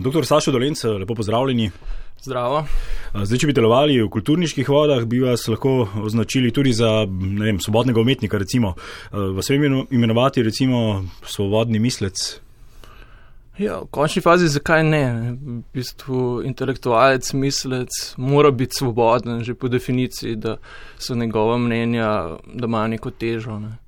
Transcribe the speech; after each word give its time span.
Doktor 0.00 0.26
Sašo 0.26 0.52
Dolence, 0.52 0.88
lepo 0.88 1.14
pozdravljeni. 1.14 1.70
Zdravo. 2.22 2.64
Zdaj, 3.14 3.38
če 3.38 3.46
bi 3.46 3.54
delovali 3.54 3.98
v 4.00 4.08
kulturniških 4.10 4.68
vodah, 4.68 5.04
bi 5.06 5.20
vas 5.20 5.44
lahko 5.52 5.84
označili 6.02 6.50
tudi 6.52 6.72
za 6.72 7.04
vem, 7.06 7.60
svobodnega 7.60 8.00
umetnika. 8.00 8.38
Recimo. 8.40 8.74
Vas 9.12 9.50
vem 9.50 9.84
imenovati 9.90 10.42
recimo 10.42 11.04
svobodni 11.22 11.78
mislec. 11.78 12.40
Ja, 13.56 13.78
v 13.80 13.88
končni 13.88 14.20
fazi, 14.20 14.50
zakaj 14.52 14.82
ne? 14.84 15.04
V 15.32 15.60
bistvu 15.72 16.42
intelektualec, 16.44 17.30
mislec 17.32 17.88
mora 18.20 18.50
biti 18.50 18.76
svoboden, 18.76 19.40
že 19.44 19.54
po 19.54 19.68
definiciji, 19.72 20.36
da 20.36 20.58
so 20.98 21.14
njegova 21.14 21.56
mnenja, 21.58 22.36
da 22.52 22.68
ima 22.68 22.84
neko 22.88 23.10
težo. 23.10 23.56
Ne? 23.58 23.78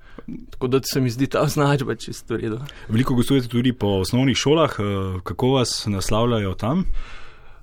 Tako 0.51 0.67
da 0.67 0.81
se 0.83 1.01
mi 1.01 1.11
zdi 1.11 1.27
ta 1.27 1.41
označba 1.41 1.95
čisto 1.95 2.37
redo. 2.37 2.61
Veliko 2.89 3.15
gostujete 3.15 3.49
tudi 3.49 3.73
po 3.73 3.87
osnovnih 3.87 4.37
šolah, 4.37 4.77
kako 5.23 5.49
vas 5.49 5.87
naslavljajo 5.87 6.55
tam? 6.55 6.85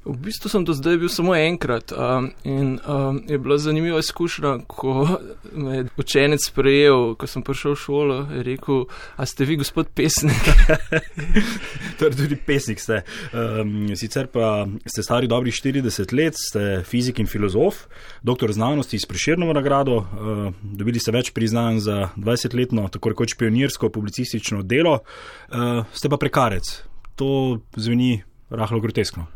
V 0.05 0.13
bistvu 0.21 0.49
sem 0.53 0.61
do 0.61 0.73
zdaj 0.77 0.99
bil 1.01 1.09
samo 1.09 1.33
enkrat 1.33 1.89
um, 1.89 2.29
in 2.45 2.77
um, 2.85 3.23
je 3.25 3.37
bila 3.41 3.57
zanimiva 3.57 3.99
izkušnja, 3.99 4.59
ko 4.69 5.07
me 5.51 5.77
je 5.77 5.85
učenec 5.97 6.45
sprejel, 6.45 7.15
ko 7.17 7.25
sem 7.25 7.41
prišel 7.41 7.73
v 7.73 7.79
šolo, 7.81 8.17
je 8.37 8.43
rekel, 8.45 8.83
a 9.17 9.25
ste 9.25 9.47
vi 9.49 9.57
gospod 9.57 9.89
pesnik? 9.89 10.45
torej 11.99 12.19
tudi 12.19 12.37
pesnik 12.37 12.77
ste. 12.77 13.01
Um, 13.33 13.95
sicer 13.97 14.29
pa 14.29 14.67
ste 14.85 15.01
stari 15.01 15.25
dobrih 15.25 15.53
40 15.57 16.13
let, 16.13 16.37
ste 16.37 16.85
fizik 16.85 17.17
in 17.19 17.25
filozof, 17.25 17.87
doktor 18.21 18.53
znanosti 18.53 19.01
s 19.01 19.09
Priširnovo 19.09 19.57
nagrado, 19.57 20.05
uh, 20.05 20.53
dobili 20.61 21.01
ste 21.01 21.15
več 21.17 21.33
priznanj 21.33 21.81
za 21.81 21.97
20-letno, 22.13 22.91
tako 22.93 23.15
rekoč 23.15 23.33
pionirsko 23.41 23.89
publicistično 23.89 24.61
delo, 24.61 24.99
uh, 25.01 25.81
ste 25.97 26.13
pa 26.13 26.21
prekarec. 26.21 26.85
To 27.17 27.57
zveni 27.73 28.21
rahlo 28.53 28.77
groteskno. 28.85 29.34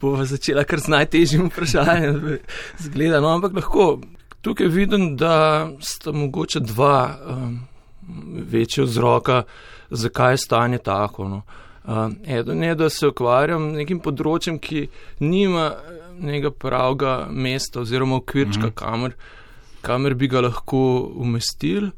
Bova 0.00 0.24
začela 0.28 0.64
kar 0.68 0.80
z 0.80 0.92
najtežjim 0.92 1.48
vprašanjem, 1.48 2.38
zgleda. 2.84 3.20
No, 3.20 3.32
ampak 3.32 3.54
lahko 3.56 4.00
tukaj 4.44 4.68
vidim, 4.68 5.16
da 5.16 5.70
sta 5.80 6.12
mogoče 6.12 6.60
dva 6.60 7.16
um, 7.26 7.60
večja 8.52 8.84
vzroka, 8.84 9.42
zakaj 9.90 10.32
je 10.32 10.38
stanje 10.44 10.78
tako. 10.78 11.28
No. 11.28 11.42
Um, 11.84 12.16
eden 12.26 12.62
je, 12.62 12.74
da 12.74 12.90
se 12.90 13.08
ukvarjam 13.08 13.72
nekim 13.78 14.00
področjem, 14.02 14.60
ki 14.62 14.86
nima 15.24 15.72
nekega 16.20 16.52
pravega 16.54 17.14
mesta 17.30 17.80
oziroma 17.82 18.20
okvirčka, 18.20 18.68
mhm. 18.68 18.76
kamer, 18.76 19.16
kamer 19.82 20.14
bi 20.14 20.28
ga 20.28 20.44
lahko 20.44 20.82
umestil. 21.16 21.90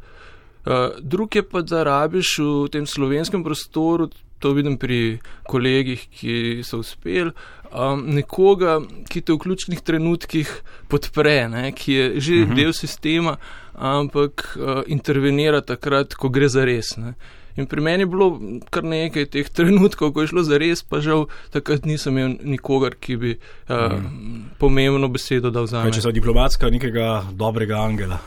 Uh, 0.64 0.94
drug 1.00 1.36
je 1.36 1.42
pa, 1.44 1.60
da 1.60 1.82
rabiš 1.84 2.38
v 2.40 2.68
tem 2.72 2.86
slovenskem 2.88 3.42
prostoru 3.44 4.08
to 4.44 4.52
vidim 4.52 4.76
pri 4.76 5.18
kolegih, 5.48 6.02
ki 6.12 6.34
so 6.68 6.82
uspeli, 6.82 7.32
um, 7.72 8.02
nekoga, 8.12 8.76
ki 9.08 9.22
te 9.24 9.32
v 9.32 9.40
ključnih 9.40 9.80
trenutkih 9.80 10.50
podpre, 10.92 11.38
ne, 11.48 11.70
ki 11.72 11.96
je 11.96 12.10
že 12.20 12.34
uh 12.34 12.40
mhm. 12.42 12.50
-huh. 12.52 12.56
del 12.56 12.72
sistema, 12.72 13.36
ampak 13.74 14.58
uh, 14.60 14.82
intervenira 14.86 15.60
takrat, 15.60 16.14
ko 16.14 16.28
gre 16.28 16.48
za 16.48 16.64
res. 16.64 16.96
Ne. 16.96 17.14
In 17.56 17.66
pri 17.66 17.80
meni 17.80 18.02
je 18.02 18.06
bilo 18.06 18.40
kar 18.70 18.84
nekaj 18.84 19.26
teh 19.26 19.48
trenutkov, 19.48 20.12
ko 20.12 20.20
je 20.20 20.26
šlo 20.26 20.42
za 20.42 20.58
res, 20.58 20.82
pa 20.82 21.00
žal 21.00 21.26
takrat 21.50 21.86
nisem 21.86 22.18
imel 22.18 22.36
nikogar, 22.42 22.94
ki 23.00 23.16
bi 23.16 23.32
uh, 23.68 23.92
mm. 23.92 24.58
pomembno 24.58 25.08
besedo 25.08 25.50
dal 25.50 25.66
za 25.66 25.84
me. 25.84 25.92
Če 25.92 26.02
so 26.02 26.12
diplomatska 26.12 26.70
nekega 26.70 27.24
dobrega 27.32 27.78
angela. 27.78 28.18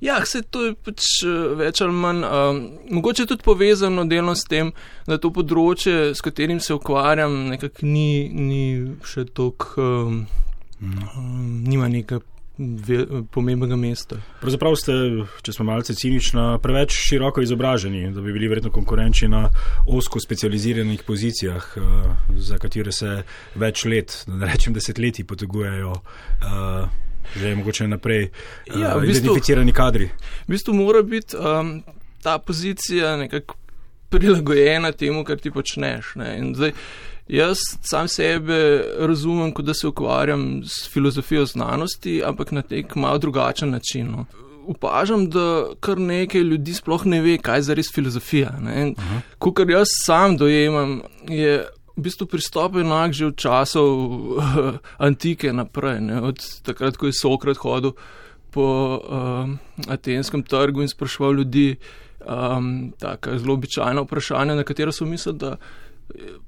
Ja, 0.00 0.24
se 0.24 0.40
to 0.42 0.64
je 0.64 0.74
pač 0.74 1.04
eh, 1.28 1.54
več 1.60 1.82
ali 1.84 1.92
manj. 1.92 2.24
Um, 2.24 2.60
mogoče 2.96 3.26
tudi 3.28 3.44
povezano 3.44 4.06
delno 4.08 4.32
s 4.34 4.46
tem, 4.48 4.72
da 5.06 5.20
to 5.20 5.28
področje, 5.34 6.14
s 6.16 6.24
katerim 6.24 6.60
se 6.60 6.72
ukvarjam, 6.76 7.36
nekako 7.52 7.84
ni, 7.84 8.28
ni 8.32 8.64
še 9.04 9.26
toliko, 9.28 9.84
um, 9.84 10.22
um, 10.80 11.40
nima 11.68 11.90
nekaj 11.92 12.24
pomembnega 13.32 13.76
mesta. 13.80 14.18
Pravzaprav 14.42 14.74
ste, 14.76 14.94
če 15.44 15.54
smo 15.56 15.64
malce 15.68 15.94
cinični, 15.96 16.42
preveč 16.60 16.92
široko 16.92 17.44
izobraženi, 17.44 18.10
da 18.12 18.24
bi 18.24 18.34
bili 18.36 18.50
verjetno 18.52 18.72
konkurenčni 18.72 19.30
na 19.32 19.46
osko 19.88 20.20
specializiranih 20.20 21.04
pozicijah, 21.08 21.70
uh, 21.76 22.26
za 22.40 22.60
katere 22.60 22.92
se 22.92 23.20
več 23.60 23.84
let, 23.88 24.18
da 24.28 24.42
ne 24.42 24.50
rečem 24.52 24.76
desetletji, 24.76 25.28
potegujejo. 25.28 25.94
Uh, 27.36 27.40
že 27.42 27.54
mogoče 27.54 27.88
naprej 27.88 28.30
ja, 28.76 28.96
uh, 28.96 29.04
identificirani 29.04 29.72
kadri. 29.72 30.10
V 30.46 30.54
bistvu 30.54 30.74
mora 30.74 31.02
biti 31.02 31.36
um, 31.36 31.82
ta 32.22 32.38
pozicija 32.38 33.16
nekako 33.16 33.54
prilagojena 34.10 34.92
temu, 34.92 35.24
kar 35.24 35.38
ti 35.38 35.50
počneš. 35.50 36.14
Zdaj, 36.54 36.72
jaz 37.28 37.58
sam 37.82 38.08
sebe 38.08 38.84
razumem, 38.98 39.52
kot 39.52 39.64
da 39.64 39.74
se 39.74 39.86
ukvarjam 39.86 40.62
s 40.64 40.90
filozofijo 40.92 41.46
znanosti, 41.46 42.22
ampak 42.26 42.52
na 42.52 42.62
nek 42.70 42.94
malo 42.94 43.18
drugačen 43.18 43.70
način. 43.70 44.10
No. 44.10 44.24
Upažam, 44.66 45.28
da 45.30 45.66
kar 45.80 45.98
nekaj 45.98 46.40
ljudi 46.40 46.74
sploh 46.74 47.06
ne 47.06 47.20
ve, 47.20 47.38
kaj 47.38 47.58
je 47.58 47.62
zares 47.62 47.94
filozofija. 47.94 48.50
Ko 49.38 49.52
kar 49.52 49.70
jaz 49.70 49.88
sam 50.04 50.36
dojemam, 50.36 51.00
je 51.28 51.64
v 52.00 52.08
bistvu 52.08 52.26
pristop 52.26 52.80
enak 52.80 53.12
že 53.12 53.28
od 53.28 53.36
časov 53.36 53.88
uh, 53.92 54.80
antike 54.96 55.52
naprej, 55.52 56.00
ne? 56.00 56.20
od 56.32 56.40
takrat, 56.64 56.96
ko 56.96 57.12
je 57.12 57.14
Sokrat 57.14 57.60
hodil 57.60 57.92
po 58.50 58.66
uh, 58.98 59.46
atenskem 59.86 60.42
trgu 60.42 60.82
in 60.82 60.88
spraševal 60.88 61.36
ljudi 61.38 61.76
um, 62.24 62.90
taka 62.98 63.38
zelo 63.38 63.54
običajna 63.54 64.02
vprašanja, 64.02 64.56
na 64.58 64.64
katera 64.64 64.92
so 64.92 65.04
mislili, 65.04 65.38
da 65.38 65.56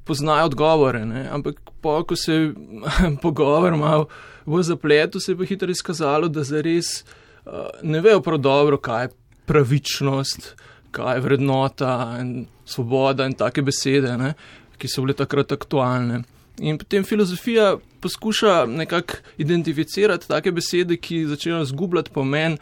poznajo 0.04 0.46
odgovore. 0.46 1.04
Ne? 1.06 1.28
Ampak 1.30 1.60
po, 1.80 2.02
ko 2.04 2.16
se 2.16 2.32
je 2.32 2.54
pogovor 3.22 3.76
mal 3.76 4.08
v 4.46 4.62
zapletu, 4.62 5.20
se 5.20 5.32
je 5.32 5.38
pa 5.38 5.44
hitro 5.44 5.70
izkazalo, 5.70 6.28
da 6.28 6.42
zares 6.42 7.02
uh, 7.02 7.70
ne 7.82 8.00
vejo 8.00 8.20
prav 8.20 8.38
dobro, 8.38 8.80
kaj 8.80 9.04
je 9.04 9.12
pravičnost, 9.46 10.56
kaj 10.90 11.16
je 11.16 11.20
vrednota 11.20 12.18
in 12.20 12.46
svoboda 12.64 13.26
in 13.26 13.34
take 13.34 13.62
besede. 13.62 14.16
Ne? 14.18 14.34
Ki 14.82 14.90
so 14.90 15.04
bile 15.04 15.14
takrat 15.18 15.54
aktualne. 15.54 16.24
In 16.60 16.76
potem 16.78 17.04
filozofija 17.06 17.76
poskuša 18.04 18.66
nekako 18.68 19.22
identificirati 19.40 20.28
take 20.28 20.52
besede, 20.52 20.98
ki 21.00 21.24
začnejo 21.30 21.64
zgubljati 21.70 22.12
pomen, 22.12 22.58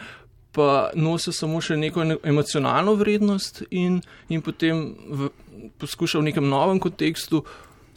pa 0.52 0.90
nosijo 0.94 1.32
samo 1.34 1.60
še 1.62 1.78
neko 1.78 2.04
emocionalno 2.26 2.94
vrednost, 2.98 3.62
in, 3.70 4.00
in 4.28 4.42
potem 4.42 4.82
v, 5.08 5.30
poskuša 5.82 6.20
v 6.20 6.28
nekem 6.30 6.48
novem 6.50 6.80
kontekstu 6.82 7.44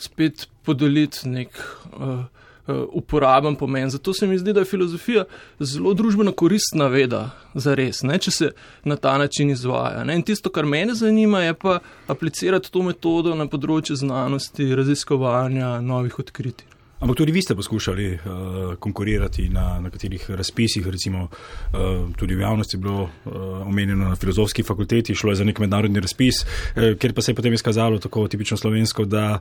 spet 0.01 0.47
podeliti 0.66 1.29
nek. 1.29 1.59
Uh, 1.94 2.23
uporaben 2.68 3.56
pomen. 3.56 3.90
Zato 3.90 4.13
se 4.13 4.28
mi 4.28 4.38
zdi, 4.38 4.53
da 4.53 4.63
je 4.63 4.66
filozofija 4.66 5.24
zelo 5.59 5.94
družbeno 5.94 6.31
koristna 6.31 6.88
veda, 6.88 7.29
za 7.53 7.75
res, 7.75 8.03
ne, 8.03 8.18
če 8.18 8.31
se 8.31 8.51
na 8.84 8.96
ta 8.96 9.18
način 9.18 9.50
izvaja. 9.50 10.03
Ne. 10.03 10.16
In 10.16 10.24
tisto, 10.24 10.50
kar 10.50 10.66
mene 10.66 10.96
zanima, 10.96 11.44
je 11.44 11.53
pa 11.53 11.79
aplicirati 12.07 12.72
to 12.72 12.84
metodo 12.84 13.35
na 13.35 13.47
področju 13.47 14.00
znanosti, 14.00 14.72
raziskovanja 14.75 15.79
novih 15.81 16.19
odkritij. 16.19 16.72
Ampak 17.03 17.18
tudi 17.18 17.31
vi 17.31 17.41
ste 17.41 17.56
poskušali 17.56 18.14
uh, 18.14 18.19
konkurirati 18.80 19.50
na 19.50 19.80
nekaterih 19.80 20.30
razpisih, 20.30 20.88
recimo 20.88 21.24
uh, 21.24 22.16
tudi 22.16 22.36
v 22.36 22.41
javnosti 22.41 22.78
je 22.78 22.80
bilo 22.80 23.02
uh, 23.03 23.34
omenjeno 23.68 24.09
na 24.09 24.16
filozofski 24.16 24.64
fakulteti, 24.64 25.16
šlo 25.16 25.31
je 25.31 25.36
za 25.36 25.44
nek 25.44 25.59
mednarodni 25.59 26.00
razpis, 26.00 26.36
uh, 26.44 26.96
ker 27.00 27.14
pa 27.14 27.22
se 27.22 27.31
je 27.31 27.36
potem 27.36 27.53
izkazalo 27.53 28.00
tako 28.00 28.28
tipično 28.28 28.58
slovensko, 28.58 29.06
da 29.06 29.40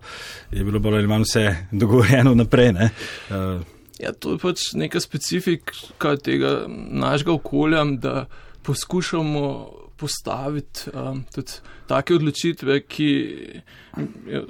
je 0.50 0.64
bilo 0.64 0.80
bolj 0.80 0.98
ali 0.98 1.06
manj 1.06 1.22
vse 1.22 1.56
dogovorjeno 1.82 2.34
naprej. 2.34 2.72
Uh, 2.72 3.62
ja, 3.98 4.12
to 4.12 4.32
je 4.34 4.38
pač 4.42 4.72
neka 4.74 5.00
specifika 5.00 6.16
tega 6.16 6.64
našega 6.90 7.32
okolja, 7.32 7.84
da 7.84 8.26
poskušamo 8.62 9.81
postaviti 10.02 10.90
um, 10.90 11.22
tudi 11.34 11.60
take 11.86 12.16
odločitve, 12.16 12.80
ki 12.90 13.08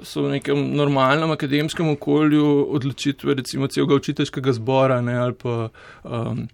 so 0.07 0.25
v 0.25 0.37
nekem 0.37 0.61
normalnem 0.77 1.33
akademskem 1.35 1.91
okolju, 1.93 2.45
odločitve 2.77 3.37
recimo 3.37 3.69
celega 3.69 3.99
učiteljskega 4.01 4.55
zbora 4.57 5.01
ne, 5.05 5.17
ali 5.25 5.37
pa 5.37 5.69
um, 6.03 6.47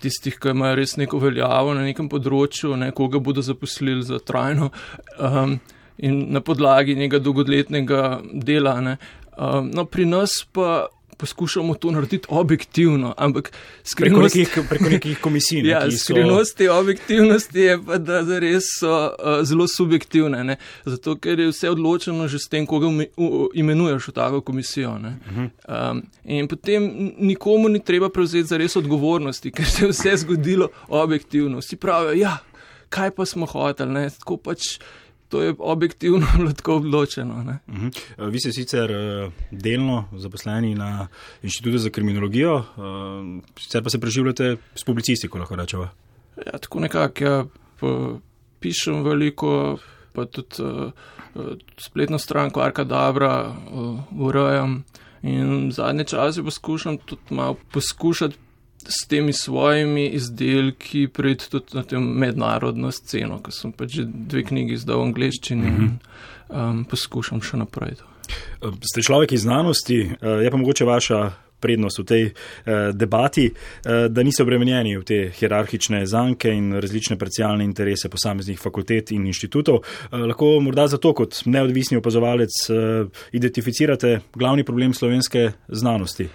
tistih, 0.00 0.38
ki 0.40 0.54
imajo 0.54 0.80
res 0.80 0.96
neko 1.00 1.20
veljavo 1.20 1.74
na 1.76 1.84
nekem 1.86 2.08
področju, 2.12 2.76
ne, 2.80 2.90
koga 2.96 3.20
bodo 3.20 3.44
zaposlili 3.44 4.04
za 4.06 4.20
trajno 4.24 4.70
um, 5.18 5.58
in 5.96 6.26
na 6.32 6.42
podlagi 6.44 6.96
nekega 6.96 7.22
dolgoletnega 7.24 8.02
dela. 8.32 8.78
Ne. 8.84 8.98
Um, 9.36 9.70
no, 9.72 9.84
pri 9.84 10.08
nas 10.08 10.40
pa 10.52 10.86
poskušamo 11.16 11.74
to 11.74 11.90
narediti 11.90 12.26
objektivno, 12.28 13.14
ampak 13.16 13.52
skrivnost, 13.84 14.34
preko, 14.34 14.50
nekih, 14.50 14.68
preko 14.68 14.90
nekih 14.90 15.18
komisij. 15.20 15.62
ja, 15.64 15.90
so... 15.90 15.98
Skrivnost 15.98 16.56
te 16.56 16.70
objektivnosti 16.70 17.60
je 17.60 17.78
pa, 17.86 17.98
da 17.98 18.38
res 18.38 18.64
so 18.80 18.92
uh, 18.92 19.40
zelo 19.42 19.68
subjektivne, 19.68 20.44
ne? 20.44 20.56
zato 20.84 21.16
ker 21.16 21.40
je 21.40 21.48
vse 21.50 21.70
odločeno 21.70 22.28
že 22.28 22.38
s 22.38 22.48
tem, 22.48 22.66
koga 22.66 22.88
imenuješ 23.54 24.08
v 24.08 24.12
tako 24.12 24.40
komisijo. 24.40 24.96
Um, 24.96 26.02
in 26.24 26.48
potem 26.48 27.12
nikomu 27.18 27.68
ni 27.68 27.80
treba 27.80 28.08
prevzeti 28.08 28.48
za 28.48 28.56
res 28.56 28.76
odgovornosti, 28.76 29.50
ker 29.56 29.66
se 29.66 29.84
je 29.84 29.90
vse 29.90 30.16
zgodilo 30.16 30.68
objektivno. 30.88 31.58
Vsi 31.58 31.76
pravijo, 31.76 32.12
ja, 32.12 32.38
kaj 32.88 33.10
pa 33.10 33.26
smo 33.26 33.46
hoteli, 33.46 34.10
tako 34.18 34.36
pač 34.36 34.76
to 35.28 35.42
je 35.42 35.54
objektivno 35.58 36.26
lahko 36.46 36.76
odločeno. 36.76 37.34
Uh 37.34 37.74
mhm. 37.74 37.86
-huh. 37.86 38.30
Vi 38.30 38.40
ste 38.40 38.52
sicer 38.52 38.90
delno 39.50 40.04
zaposleni 40.12 40.74
na 40.74 41.08
Inštitutu 41.42 41.78
za 41.78 41.90
kriminologijo, 41.90 42.64
sicer 43.58 43.82
pa 43.82 43.90
se 43.90 44.00
preživljate 44.00 44.56
s 44.74 44.84
publicistiko, 44.84 45.38
lahko 45.38 45.56
rečemo. 45.56 45.88
Ja, 46.46 46.58
tako 46.58 46.80
nekako. 46.80 47.24
Ja, 47.24 47.44
pišem 48.60 49.02
veliko, 49.04 49.78
pa 50.12 50.24
tudi 50.24 50.62
uh, 50.62 50.92
spletno 51.78 52.18
stran 52.18 52.50
Kvarka 52.50 52.84
Dabra 52.84 53.54
uh, 53.70 54.00
urejam. 54.12 54.84
In 55.22 55.70
zadnje 55.72 56.04
čase 56.04 56.42
poskušam 56.42 56.98
tudi 56.98 57.22
malo 57.30 57.56
poskušati 57.72 58.36
s 58.88 59.06
temi 59.10 59.32
svojimi 59.32 60.08
izdelki 60.16 61.06
priti 61.08 61.50
tudi 61.50 61.76
na 61.76 61.82
tem 61.82 62.02
mednarodno 62.02 62.90
sceno, 62.94 63.40
ker 63.42 63.54
sem 63.54 63.72
pač 63.72 63.98
že 64.00 64.04
dve 64.06 64.44
knjigi 64.46 64.78
izdal 64.78 65.02
v 65.02 65.08
angleščini 65.10 65.72
in 65.72 65.88
um, 66.48 66.84
poskušam 66.88 67.42
še 67.42 67.62
naprej. 67.62 67.98
Ste 68.82 69.04
človek 69.06 69.36
iz 69.36 69.44
znanosti, 69.46 69.98
je 70.18 70.50
pa 70.50 70.58
mogoče 70.58 70.86
vaša 70.88 71.20
prednost 71.60 71.98
v 71.98 72.04
tej 72.04 72.24
eh, 72.24 72.32
debati, 72.92 73.50
eh, 73.50 74.08
da 74.08 74.22
niso 74.22 74.44
obremenjeni 74.44 74.96
v 74.96 75.04
te 75.04 75.18
hierarhične 75.32 76.04
zanke 76.06 76.52
in 76.52 76.76
različne 76.76 77.18
parcialne 77.18 77.64
interese 77.64 78.08
posameznih 78.12 78.60
fakultet 78.60 79.10
in 79.16 79.26
inštitutov. 79.26 79.82
Eh, 79.82 80.16
lahko 80.16 80.60
morda 80.60 80.86
zato 80.88 81.14
kot 81.14 81.42
neodvisni 81.46 81.98
opazovalec 81.98 82.52
eh, 82.70 83.06
identificirate 83.32 84.20
glavni 84.34 84.64
problem 84.64 84.94
slovenske 84.94 85.52
znanosti. 85.68 86.28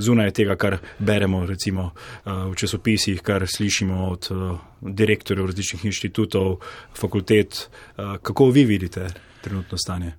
Zunaj 0.00 0.30
tega, 0.32 0.56
kar 0.56 0.78
beremo 0.98 1.44
recimo, 1.46 1.90
eh, 1.92 2.30
v 2.50 2.54
časopisih, 2.56 3.20
kar 3.22 3.46
slišimo 3.46 4.06
od 4.08 4.28
eh, 4.30 4.58
direktorjev 4.80 5.46
različnih 5.46 5.84
inštitutov, 5.84 6.56
fakultet, 6.96 7.68
eh, 7.98 8.16
kako 8.22 8.50
vi 8.50 8.64
vidite 8.64 9.06
trenutno 9.40 9.78
stanje? 9.78 10.12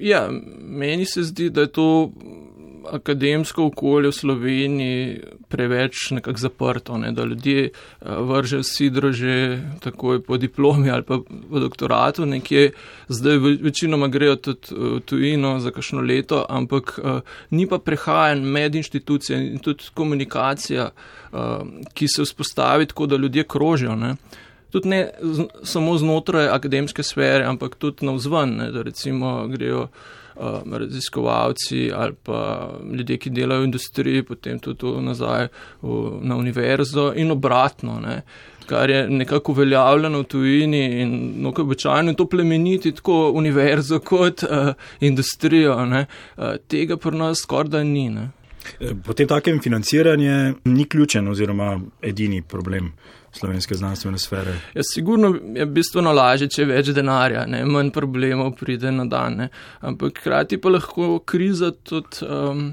Ja, 0.00 0.28
meni 0.60 1.04
se 1.04 1.22
zdi, 1.22 1.50
da 1.50 1.60
je 1.60 1.72
to 1.72 2.12
akademsko 2.92 3.66
okolje 3.66 4.08
v 4.08 4.12
Sloveniji 4.12 5.20
preveč 5.48 6.10
nekako 6.10 6.38
zaprto, 6.38 6.98
ne, 6.98 7.12
da 7.12 7.24
ljudje 7.24 7.64
eh, 7.64 7.72
vržejo 8.02 8.62
sidro 8.62 9.12
že 9.12 9.58
takoj 9.80 10.22
po 10.22 10.36
diplomi 10.36 10.90
ali 10.90 11.02
pa 11.02 11.18
po 11.50 11.58
doktoratu 11.58 12.26
nekje, 12.26 12.72
zdaj 13.08 13.38
večinoma 13.38 14.08
grejo 14.08 14.36
tudi 14.36 14.74
v 14.74 15.00
tujino 15.00 15.60
za 15.60 15.70
kakšno 15.70 16.00
leto, 16.00 16.44
ampak 16.48 16.98
uh, 17.02 17.20
ni 17.50 17.66
pa 17.66 17.78
prehajanj 17.78 18.42
med 18.42 18.74
inštitucije 18.74 19.38
in 19.52 19.58
tudi 19.58 19.84
komunikacija, 19.94 20.90
ki 21.94 22.08
se 22.08 22.22
vzpostavi 22.22 22.86
tako, 22.86 23.06
da 23.06 23.16
ljudje 23.16 23.44
krožijo. 23.44 23.96
Ne. 23.96 24.14
Tudi 24.70 24.88
ne 24.88 25.10
samo 25.62 25.98
znotraj 25.98 26.48
akademske 26.48 27.02
sfere, 27.02 27.44
ampak 27.44 27.76
tudi 27.76 28.06
na 28.06 28.12
vzven, 28.12 28.56
ne, 28.56 28.70
da 28.72 28.82
recimo 28.82 29.46
grejo 29.48 29.88
raziskovalci 30.72 31.90
ali 31.94 32.14
pa 32.22 32.70
ljudje, 32.92 33.16
ki 33.18 33.30
delajo 33.30 33.60
v 33.60 33.70
industriji, 33.70 34.22
potem 34.22 34.58
tudi 34.58 34.92
nazaj 35.02 35.48
v, 35.82 35.98
na 36.22 36.36
univerzo 36.36 37.12
in 37.16 37.30
obratno. 37.30 38.00
Ne 38.00 38.22
kar 38.68 38.90
je 38.90 39.10
nekako 39.10 39.52
uveljavljeno 39.52 40.18
v 40.18 40.24
tujini 40.24 41.00
in 41.02 41.32
no, 41.36 41.52
običajno 41.56 42.14
to 42.14 42.26
plemeniti 42.28 42.92
tako 42.92 43.30
univerzo 43.34 43.98
kot 43.98 44.42
uh, 44.42 44.74
industrijo. 45.00 45.74
Uh, 45.76 46.44
tega 46.68 46.96
pri 46.96 47.16
nas 47.16 47.38
skoraj 47.42 47.70
da 47.70 47.84
ni. 47.84 48.08
Ne. 48.10 48.28
Potem 49.04 49.28
takem 49.28 49.60
financiranje 49.62 50.54
ni 50.64 50.84
ključen 50.84 51.28
oziroma 51.28 51.80
edini 52.02 52.42
problem 52.42 52.92
slovenske 53.32 53.74
znanstvene 53.74 54.18
sfere. 54.18 54.54
Ja, 54.74 54.82
sigurno 54.84 55.34
je 55.54 55.66
bistveno 55.66 56.12
lažje, 56.12 56.48
če 56.48 56.66
več 56.68 56.90
denarja, 56.96 57.46
ne, 57.46 57.62
manj 57.64 57.92
problemov 57.94 58.54
pride 58.58 58.92
na 58.92 59.06
dan. 59.08 59.38
Ne. 59.42 59.48
Ampak 59.80 60.20
hkrati 60.20 60.60
pa 60.60 60.72
lahko 60.72 61.18
kriza 61.26 61.70
tudi 61.84 62.26
um, 62.26 62.68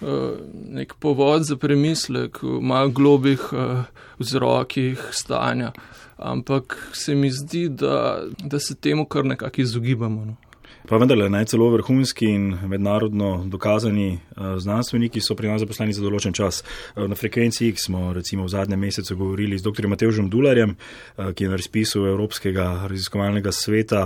uh, 0.00 0.38
nek 0.78 0.96
povod 1.00 1.46
za 1.48 1.56
premislek 1.56 2.42
v 2.42 2.60
malo 2.60 2.92
globih 2.94 3.50
uh, 3.52 3.84
vzrokih 4.18 5.10
stanja. 5.12 5.72
Ampak 6.16 6.78
se 6.96 7.14
mi 7.14 7.30
zdi, 7.30 7.68
da, 7.68 8.22
da 8.40 8.60
se 8.60 8.74
temu 8.74 9.04
kar 9.04 9.24
nekako 9.24 9.60
izogibamo. 9.60 10.24
No. 10.24 10.36
Pa 10.86 11.00
vendarle, 11.02 11.26
naj 11.26 11.48
celo 11.50 11.66
vrhunski 11.70 12.28
in 12.30 12.44
mednarodno 12.70 13.44
dokazani 13.50 14.12
uh, 14.12 14.44
znanstveniki 14.58 15.20
so 15.20 15.34
pri 15.34 15.48
nas 15.50 15.58
zaposleni 15.64 15.92
za 15.92 16.02
določen 16.04 16.34
čas. 16.36 16.60
Uh, 16.94 17.08
na 17.10 17.16
frekvenci 17.18 17.66
X 17.72 17.88
smo 17.88 18.12
recimo 18.14 18.44
v 18.44 18.52
zadnjem 18.52 18.84
mesecu 18.86 19.16
govorili 19.18 19.58
z 19.58 19.66
dr. 19.66 19.88
Matevžem 19.90 20.28
Dularjem, 20.30 20.76
uh, 20.76 21.32
ki 21.34 21.44
je 21.44 21.50
na 21.50 21.58
razpisu 21.58 22.04
Evropskega 22.06 22.66
raziskovalnega 22.92 23.50
sveta 23.50 24.04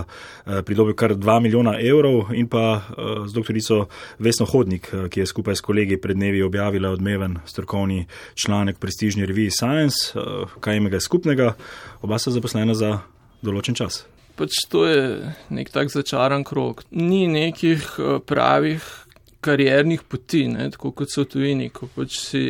pridobil 0.64 0.96
kar 0.96 1.12
2 1.20 1.34
milijona 1.44 1.74
evrov 1.84 2.32
in 2.32 2.48
pa 2.48 2.80
z 3.28 3.36
dr. 3.36 3.60
Vesno 4.18 4.46
Hodnik, 4.48 4.88
ki 5.12 5.20
je 5.20 5.26
skupaj 5.28 5.58
s 5.60 5.64
kolegi 5.64 5.98
pred 6.00 6.16
dnevi 6.16 6.40
objavila 6.42 6.94
odmeven 6.96 7.42
strokovni 7.44 8.06
članek 8.40 8.80
prestižni 8.80 9.28
reviji 9.28 9.52
Science, 9.52 10.16
kaj 10.60 10.80
imega 10.80 11.00
skupnega, 11.00 11.52
oba 12.00 12.18
sta 12.18 12.32
zaposlena 12.32 12.74
za 12.74 13.02
določen 13.44 13.76
čas 13.76 14.06
pač 14.40 14.64
to 14.72 14.86
je 14.88 15.04
nek 15.52 15.68
tak 15.68 15.92
začaran 15.92 16.46
krok. 16.48 16.86
Ni 16.90 17.26
nekih 17.28 17.84
eh, 18.00 18.18
pravih 18.24 18.88
kariernih 19.40 20.02
poti, 20.04 20.42
ne, 20.52 20.66
tako 20.70 20.90
kot 20.92 21.12
so 21.12 21.24
tujini, 21.24 21.70
ko 21.72 21.88
pač 21.94 22.16
si 22.20 22.42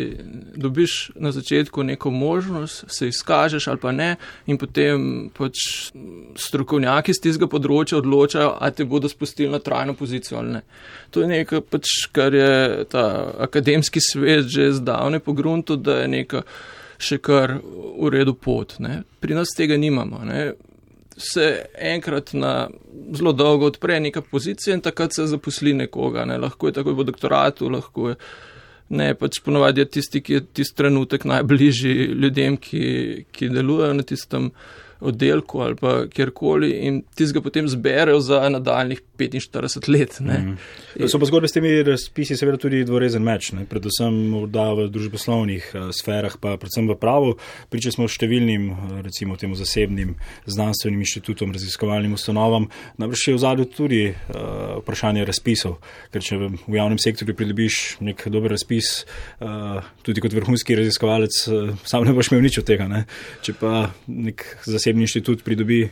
dobiš 0.59 1.13
na 1.23 1.31
začetku 1.31 1.85
neko 1.87 2.11
možnost, 2.11 2.85
se 2.91 3.09
izkažeš 3.09 3.69
ali 3.71 3.79
pa 3.79 3.93
ne 3.95 4.09
in 4.51 4.59
potem 4.59 5.05
pač 5.37 5.63
strokovnjaki 6.35 7.15
z 7.15 7.23
tistega 7.27 7.47
področja 7.51 8.01
odločajo, 8.01 8.57
a 8.59 8.71
te 8.75 8.87
bodo 8.91 9.11
spustili 9.11 9.53
na 9.53 9.63
trajno 9.63 9.95
pozicijo 9.95 10.41
ali 10.41 10.57
ne. 10.59 10.65
To 11.15 11.23
je 11.23 11.31
nekaj 11.31 11.63
pač, 11.71 11.95
kar 12.15 12.35
je 12.35 12.85
ta 12.91 13.07
akademski 13.47 14.03
svet 14.03 14.51
že 14.51 14.73
zdavne 14.83 15.23
pogrunto, 15.23 15.79
da 15.79 16.03
je 16.03 16.11
neka 16.11 16.43
še 17.01 17.21
kar 17.23 17.55
v 17.63 18.11
redu 18.13 18.35
pot. 18.35 18.81
Ne. 18.83 19.05
Pri 19.23 19.39
nas 19.39 19.55
tega 19.57 19.79
nimamo. 19.79 20.25
Ne 20.27 20.43
se 21.21 21.47
enkrat 21.79 22.33
na 22.33 22.69
zelo 23.17 23.33
dolgo 23.33 23.71
odpre 23.71 24.01
neka 24.01 24.23
pozicija 24.23 24.75
in 24.75 24.83
takrat 24.85 25.15
se 25.15 25.27
zaposli 25.27 25.75
nekoga. 25.75 26.25
Ne. 26.25 26.39
Lahko 26.39 26.69
je 26.69 26.79
takoj 26.81 26.97
v 26.99 27.07
doktoratu, 27.13 27.71
lahko 27.71 28.13
je. 28.13 28.21
Ne, 28.91 29.13
pač 29.15 29.39
ponovadi 29.45 29.85
je 29.85 29.87
tisti, 29.87 30.19
ki 30.19 30.33
je 30.33 30.45
tisti 30.59 30.77
trenutek 30.81 31.25
najbližji 31.31 32.09
ljudem, 32.11 32.57
ki, 32.59 32.85
ki 33.31 33.49
delujejo 33.55 33.93
na 33.95 34.03
tistem 34.03 34.49
oddelku 35.01 35.61
ali 35.63 35.77
pa 35.79 35.93
kjerkoli 36.11 36.71
in 36.87 37.03
ti 37.15 37.29
ga 37.33 37.41
potem 37.41 37.69
zberejo 37.69 38.21
za 38.21 38.49
nadaljnih 38.49 39.01
45 39.21 39.89
let. 39.93 40.19
Mm. 40.21 40.57
So 41.07 41.21
pa 41.21 41.29
zgodbe 41.29 41.49
s 41.49 41.57
temi 41.57 41.83
razpisi 41.87 42.37
seveda 42.37 42.59
tudi 42.61 42.83
dvorezen 42.89 43.23
meč, 43.23 43.53
ne? 43.53 43.67
predvsem 43.69 44.17
v 44.47 44.87
družboslovnih 44.91 45.71
uh, 45.75 45.89
sferah, 45.95 46.35
pa 46.41 46.57
predvsem 46.61 46.89
v 46.89 46.97
pravu. 47.01 47.35
Pričali 47.71 47.95
smo 47.95 48.09
številnim, 48.11 48.69
eh, 48.71 48.95
recimo 49.07 49.37
temu 49.41 49.59
zasebnim 49.59 50.15
znanstvenim 50.47 51.03
inštitutom, 51.05 51.53
raziskovalnim 51.57 52.17
ustanovam, 52.17 52.69
namreč 53.01 53.29
je 53.29 53.37
v 53.37 53.43
zadju 53.43 53.69
tudi 53.71 54.03
uh, 54.11 54.81
vprašanje 54.81 55.27
razpisov, 55.29 55.79
ker 56.15 56.25
če 56.25 56.41
v 56.41 56.75
javnem 56.79 57.01
sektorju 57.01 57.37
pridobiš 57.37 58.01
nek 58.05 58.27
dober 58.33 58.55
razpis, 58.57 59.05
uh, 59.41 59.85
tudi 60.07 60.25
kot 60.25 60.35
vrhunski 60.37 60.79
raziskovalec, 60.79 61.43
uh, 61.49 61.75
sam 61.85 62.07
ne 62.09 62.17
boš 62.17 62.33
imel 62.33 62.47
nič 62.49 62.63
od 62.63 62.69
tega. 62.69 62.89
Ne? 62.91 63.05
Če 63.45 63.57
pa 63.61 63.91
nek 64.07 64.45
zasebni 64.69 65.07
inštitut 65.07 65.45
pridobi 65.47 65.87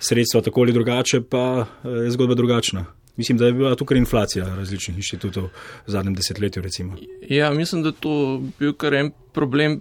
sredstva 0.00 0.40
tako 0.40 0.60
ali 0.60 0.72
drugače, 0.72 1.20
pa 1.20 1.66
eh, 1.84 1.88
je 1.88 2.10
zgodba 2.10 2.34
drugačna. 2.34 2.84
Mislim, 3.16 3.38
da 3.38 3.46
je 3.46 3.52
bila 3.52 3.74
tukaj 3.74 3.98
inflacija 3.98 4.46
različnih 4.56 4.96
inštitutov 4.96 5.44
v 5.86 5.90
zadnjem 5.90 6.14
desetletju. 6.14 6.62
Recimo. 6.62 6.96
Ja, 7.28 7.50
mislim, 7.50 7.82
da 7.82 7.88
je 7.88 8.00
to 8.00 8.42
bil 8.58 8.72
kar 8.72 8.94
en 8.94 9.10
problem, 9.32 9.80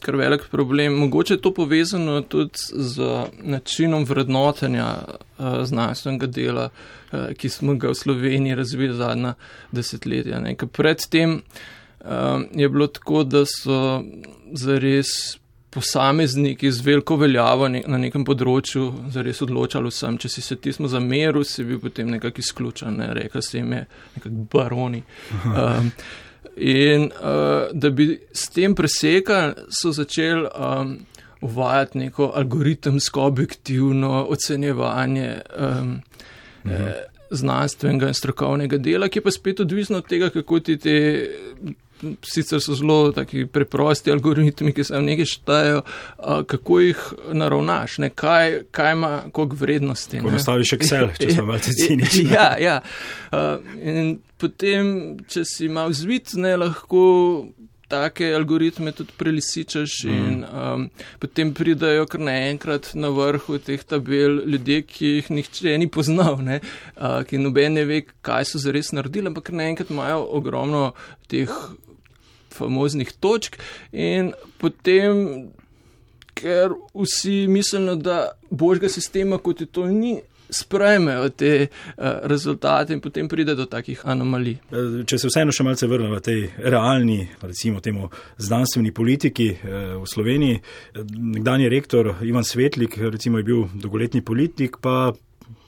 kar 0.00 0.16
velik 0.16 0.42
problem. 0.50 0.94
Mogoče 0.94 1.34
je 1.34 1.40
to 1.40 1.54
povezano 1.54 2.20
tudi 2.20 2.54
z 2.72 3.02
načinom 3.42 4.04
vrednotenja 4.04 4.94
uh, 5.02 5.64
znanstvenega 5.64 6.26
dela, 6.26 6.68
uh, 6.68 7.32
ki 7.34 7.48
smo 7.48 7.74
ga 7.74 7.88
v 7.88 7.94
Sloveniji 7.94 8.54
razvili 8.54 8.94
zadnja 8.94 9.34
desetletja. 9.72 10.42
Predtem 10.72 11.34
uh, 11.34 12.06
je 12.54 12.68
bilo 12.68 12.86
tako, 12.86 13.24
da 13.24 13.42
so 13.46 14.04
zares 14.52 15.38
posamezniki 15.78 16.72
z 16.72 16.84
veliko 16.84 17.16
veljavo 17.16 17.68
na 17.70 17.98
nekem 18.02 18.24
področju 18.26 19.10
zares 19.14 19.42
odločali 19.44 19.92
vsem. 19.92 20.18
Če 20.18 20.30
si 20.32 20.42
se 20.44 20.58
tismo 20.58 20.90
zameril, 20.90 21.44
si 21.46 21.66
bil 21.66 21.78
potem 21.82 22.10
nekako 22.10 22.42
izključen, 22.42 22.98
ne? 22.98 23.12
rekel 23.22 23.44
si 23.44 23.60
jim 23.60 23.76
je 23.76 23.84
nekako 24.16 24.46
baroni. 24.54 25.02
Um, 25.46 25.92
in 26.56 27.06
uh, 27.12 27.70
da 27.72 27.90
bi 27.94 28.10
s 28.34 28.50
tem 28.54 28.74
presekali, 28.74 29.68
so 29.70 29.94
začeli 29.94 30.50
um, 30.50 30.96
uvajati 31.46 32.02
neko 32.02 32.32
algoritemsko 32.34 33.28
objektivno 33.30 34.26
ocenjevanje. 34.34 35.30
Um, 35.54 36.00
-huh. 36.64 36.88
eh, 36.88 37.04
znanstvenega 37.30 38.08
in 38.08 38.14
strokovnega 38.14 38.78
dela, 38.78 39.08
ki 39.08 39.20
pa 39.20 39.30
spet 39.30 39.60
odvisno 39.60 39.98
od 39.98 40.08
tega, 40.08 40.30
kako 40.30 40.60
ti 40.60 40.78
te 40.80 40.94
sicer 42.22 42.60
so 42.60 42.74
zelo 42.78 43.12
taki 43.12 43.46
preprosti 43.46 44.12
algoritmi, 44.12 44.72
ki 44.72 44.84
se 44.84 44.94
vam 44.94 45.08
nekaj 45.08 45.28
štajajo, 45.32 45.82
kako 46.46 46.80
jih 46.80 47.04
naravnaš, 47.32 47.98
ne? 48.04 48.10
kaj, 48.10 48.62
kaj 48.70 48.92
ima 48.92 49.12
koliko 49.32 49.56
vrednosti. 49.56 50.22
Ko 50.22 50.32
nastaviš 50.34 50.74
Excel, 50.78 51.12
če 51.18 51.30
sem 51.36 51.48
malce 51.48 51.74
ciničen. 51.78 52.32
ja, 52.36 52.50
ja. 52.62 52.80
In 53.82 54.18
potem, 54.38 55.18
če 55.28 55.44
si 55.48 55.70
malo 55.72 55.94
zvit, 55.96 56.36
ne 56.38 56.56
lahko 56.56 57.06
take 57.88 58.28
algoritme 58.36 58.92
tudi 58.92 59.12
prelisičaš 59.16 60.04
mm. 60.04 60.10
in 60.10 60.44
um, 60.44 60.90
potem 61.20 61.54
pridajo 61.54 62.06
kar 62.06 62.20
naenkrat 62.20 62.90
na 62.94 63.08
vrhu 63.14 63.58
teh 63.64 63.82
tabel 63.82 64.42
ljudje, 64.44 64.82
ki 64.82 65.12
jih 65.14 65.30
nihče 65.32 65.76
ni 65.80 65.88
poznal, 65.88 66.38
ne, 66.44 66.60
uh, 66.96 67.22
ki 67.28 67.40
noben 67.40 67.78
ne 67.80 67.86
ve, 67.88 68.02
kaj 68.22 68.50
so 68.52 68.62
zares 68.62 68.92
naredili, 68.92 69.32
ampak 69.32 69.50
naenkrat 69.56 69.92
imajo 69.94 70.26
ogromno 70.40 70.90
teh 71.32 71.52
famoznih 72.58 73.12
točk 73.20 73.58
in 73.92 74.32
potem, 74.58 75.48
ker 76.38 76.74
vsi 76.94 77.46
mislijo, 77.50 77.96
da 77.96 78.18
božjega 78.50 78.90
sistema 78.92 79.38
kot 79.38 79.64
je 79.64 79.70
to 79.70 79.86
ni, 79.86 80.18
sprejmejo 80.50 81.28
te 81.28 81.66
uh, 81.66 82.04
rezultate 82.22 82.92
in 82.92 83.00
potem 83.00 83.28
pride 83.28 83.54
do 83.54 83.66
takih 83.68 84.00
anomalij. 84.08 84.56
Eh, 84.72 85.04
če 85.08 85.18
se 85.20 85.28
vseeno 85.28 85.52
še 85.52 85.66
malce 85.66 85.88
vrnemo 85.90 86.16
v 86.16 86.24
tej 86.24 86.40
realni, 86.72 87.20
recimo 87.42 87.82
temu 87.84 88.08
znanstveni 88.40 88.92
politiki 88.96 89.50
uh, 89.52 89.98
v 90.00 90.08
Sloveniji, 90.08 90.60
nekdanji 91.36 91.68
rektor 91.72 92.14
Ivan 92.24 92.48
Svetlik, 92.48 92.96
recimo 93.12 93.38
je 93.38 93.48
bil 93.48 93.66
dolgoletni 93.74 94.24
politik, 94.24 94.80
pa 94.80 95.12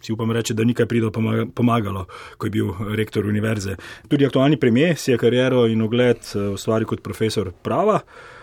si 0.01 0.13
upam 0.13 0.33
reči, 0.33 0.55
da 0.55 0.65
nikaj 0.65 0.87
prido 0.87 1.11
pomagalo, 1.55 2.07
ko 2.39 2.47
je 2.47 2.51
bil 2.51 2.75
rektor 2.97 3.27
univerze. 3.27 3.77
Tudi 4.09 4.27
aktualni 4.27 4.57
premijer 4.57 4.97
si 4.97 5.11
je 5.11 5.19
kariero 5.19 5.67
in 5.67 5.83
ogled 5.83 6.25
ustvaril 6.55 6.89
kot 6.89 7.03
profesor 7.03 7.53
prava. 7.63 8.01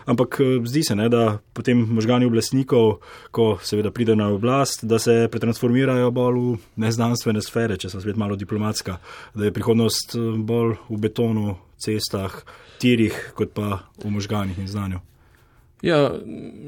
Ampak 0.08 0.40
eh, 0.40 0.60
zdi 0.64 0.82
se, 0.82 0.96
ne, 0.96 1.08
da 1.12 1.38
potem 1.52 1.82
možgani 1.84 2.26
oblastnikov, 2.26 3.02
ko 3.30 3.58
seveda 3.62 3.92
pride 3.92 4.16
na 4.16 4.30
oblast, 4.32 4.84
da 4.88 4.98
se 4.98 5.28
pretransformirajo 5.30 6.10
bolj 6.16 6.38
v 6.38 6.54
neznanstvene 6.80 7.42
sfere, 7.44 7.76
če 7.76 7.92
sem 7.92 8.00
spet 8.00 8.16
malo 8.16 8.38
diplomatska, 8.40 8.96
da 9.34 9.44
je 9.48 9.52
prihodnost 9.52 10.16
eh, 10.16 10.30
bolj 10.38 10.78
v 10.88 11.02
betonu, 11.04 11.58
cestah, 11.78 12.40
tirih, 12.80 13.14
kot 13.36 13.52
pa 13.52 13.82
v 14.00 14.14
možganih 14.14 14.56
in 14.58 14.70
znanju. 14.70 15.04
Ja, 15.82 16.12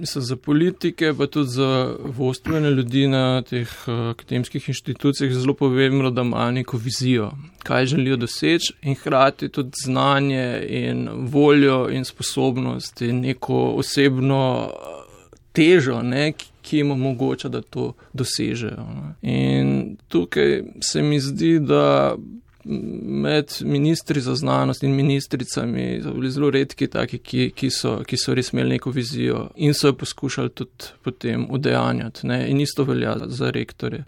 mislim, 0.00 0.22
za 0.22 0.36
politike, 0.36 1.14
pa 1.18 1.26
tudi 1.26 1.48
za 1.48 1.94
vodstvene 2.04 2.70
ljudi 2.70 3.06
na 3.06 3.42
teh 3.42 3.68
uh, 3.86 4.10
akademskih 4.10 4.68
inštitucijah 4.68 5.30
je 5.30 5.38
zelo 5.38 5.54
pomembno, 5.54 6.10
da 6.10 6.22
imajo 6.22 6.50
neko 6.50 6.76
vizijo, 6.76 7.30
kaj 7.62 7.86
želijo 7.86 8.16
doseči 8.16 8.72
in 8.82 8.94
hkrati 8.94 9.48
tudi 9.48 9.70
znanje 9.84 10.66
in 10.68 11.08
voljo 11.12 11.88
in 11.90 12.04
sposobnost 12.04 13.02
in 13.02 13.20
neko 13.20 13.72
osebno 13.76 14.70
eh, 14.70 15.36
težo, 15.52 16.02
ne, 16.02 16.32
ki 16.62 16.76
jim 16.76 16.90
omogoča, 16.90 17.48
da 17.48 17.62
to 17.62 17.92
dosežejo. 18.12 18.86
Ne. 18.94 19.32
In 19.32 19.96
tukaj 20.08 20.62
se 20.80 21.02
mi 21.02 21.20
zdi, 21.20 21.58
da 21.58 22.16
med 22.64 23.52
ministri 23.60 24.20
za 24.20 24.34
znanost 24.34 24.82
in 24.82 24.94
ministricami 24.94 26.02
bili 26.14 26.30
zelo 26.30 26.50
redki 26.50 26.86
taki, 26.86 27.18
ki, 27.18 27.50
ki, 27.56 27.70
so, 27.70 28.00
ki 28.04 28.16
so 28.16 28.34
res 28.34 28.52
imeli 28.52 28.76
neko 28.76 28.90
vizijo 28.90 29.48
in 29.56 29.74
so 29.74 29.88
jo 29.88 29.96
poskušali 29.96 30.50
tudi 30.50 30.90
potem 31.02 31.46
udejanjati. 31.50 32.26
Ne? 32.26 32.50
In 32.50 32.60
isto 32.60 32.84
velja 32.84 33.16
za 33.26 33.50
rektore. 33.50 34.04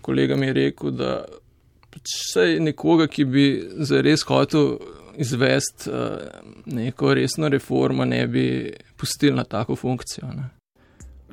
Kolega 0.00 0.36
mi 0.36 0.46
je 0.46 0.52
rekel, 0.52 0.90
da 0.90 1.24
vse 1.94 2.44
pač 2.44 2.60
nekoga, 2.60 3.06
ki 3.06 3.24
bi 3.24 3.46
zares 3.78 4.26
hotel 4.28 4.76
izvesti 5.16 5.90
uh, 5.90 6.18
neko 6.66 7.14
resno 7.14 7.48
reformo, 7.48 8.04
ne 8.04 8.26
bi 8.26 8.72
pustili 8.96 9.36
na 9.36 9.44
tako 9.44 9.76
funkcijo. 9.76 10.26
Ne? 10.26 10.50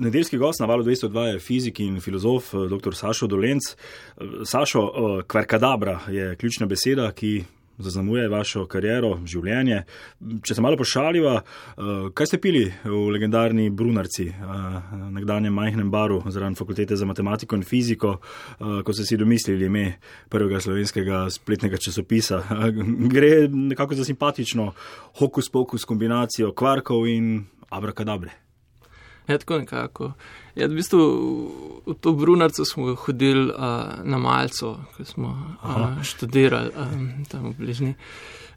Nedeljski 0.02 0.38
gost 0.38 0.60
na 0.60 0.66
valu 0.66 0.84
202 0.84 1.22
je 1.22 1.40
fizik 1.40 1.80
in 1.80 2.00
filozof 2.02 2.54
eh, 2.54 2.58
dr. 2.70 2.96
Sašo 2.96 3.28
Dolenc. 3.28 3.62
Eh, 3.72 4.26
Sašo, 4.46 4.90
kvarkadabra 5.28 6.00
je 6.10 6.36
ključna 6.36 6.66
beseda, 6.66 7.12
ki 7.12 7.44
zaznamuje 7.78 8.26
vašo 8.30 8.66
kariero, 8.66 9.12
življenje. 9.26 9.84
Če 10.44 10.58
se 10.58 10.62
malo 10.62 10.78
pošaljiva, 10.78 11.36
eh, 11.38 12.10
kaj 12.18 12.32
ste 12.32 12.42
pili 12.42 12.66
v 12.84 13.06
legendarni 13.14 13.70
Brunarci, 13.70 14.32
nekdanjem 15.14 15.54
majhnem 15.54 15.92
baru 15.94 16.24
zraven 16.26 16.58
fakultete 16.58 16.98
za 16.98 17.06
matematiko 17.06 17.56
in 17.56 17.64
fiziko, 17.64 18.18
ko 18.58 18.94
ste 18.94 19.06
si 19.06 19.18
domislili 19.18 19.70
ime 19.70 19.88
prvega 20.30 20.60
slovenskega 20.60 21.28
spletnega 21.30 21.78
časopisa? 21.78 22.42
Gre 23.14 23.48
nekako 23.48 24.02
za 24.02 24.06
simpatično 24.06 24.72
hokus 25.20 25.50
pokus 25.50 25.86
kombinacijo 25.86 26.56
kvarkov 26.58 27.06
in 27.08 27.46
abrakadabre. 27.70 28.51
Ja, 29.28 29.38
tako 29.38 29.58
nekako. 29.58 30.12
Ja, 30.56 30.68
v 30.68 30.76
bistvu 30.76 31.02
v 31.86 31.94
to 32.00 32.14
Brunarco 32.14 32.66
smo 32.66 32.96
hodili 32.96 33.52
uh, 33.52 34.02
na 34.04 34.18
Malco, 34.18 34.80
ko 34.98 35.06
smo 35.06 35.56
uh, 35.64 36.04
študirali 36.04 36.72
um, 36.76 37.26
tam 37.30 37.52
v 37.52 37.56
bližnji, 37.58 37.94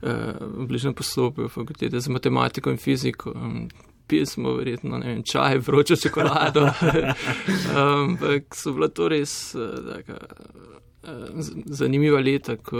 uh, 0.02 0.10
v 0.40 0.66
bližnjem 0.66 0.94
poslopju 0.94 1.48
fakultete 1.48 2.00
za 2.00 2.12
matematiko 2.12 2.70
in 2.70 2.78
fiziko. 2.78 3.32
Um, 3.34 3.68
Pili 4.06 4.26
smo 4.26 4.52
verjetno 4.52 4.98
vem, 4.98 5.22
čaj, 5.24 5.58
vročo 5.64 5.96
čokolado. 5.96 6.68
Ampak 7.76 8.42
um, 8.42 8.52
so 8.52 8.72
bila 8.72 8.88
to 8.88 9.08
res 9.08 9.54
uh, 9.54 9.94
taka, 9.94 10.18
uh, 11.08 11.40
zanimiva 11.64 12.20
leta, 12.20 12.56
ko 12.56 12.76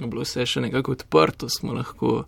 je 0.00 0.06
bilo 0.06 0.26
vse 0.26 0.46
še 0.46 0.64
nekako 0.66 0.96
odprto, 0.98 1.48
smo 1.48 1.76
lahko 1.78 2.24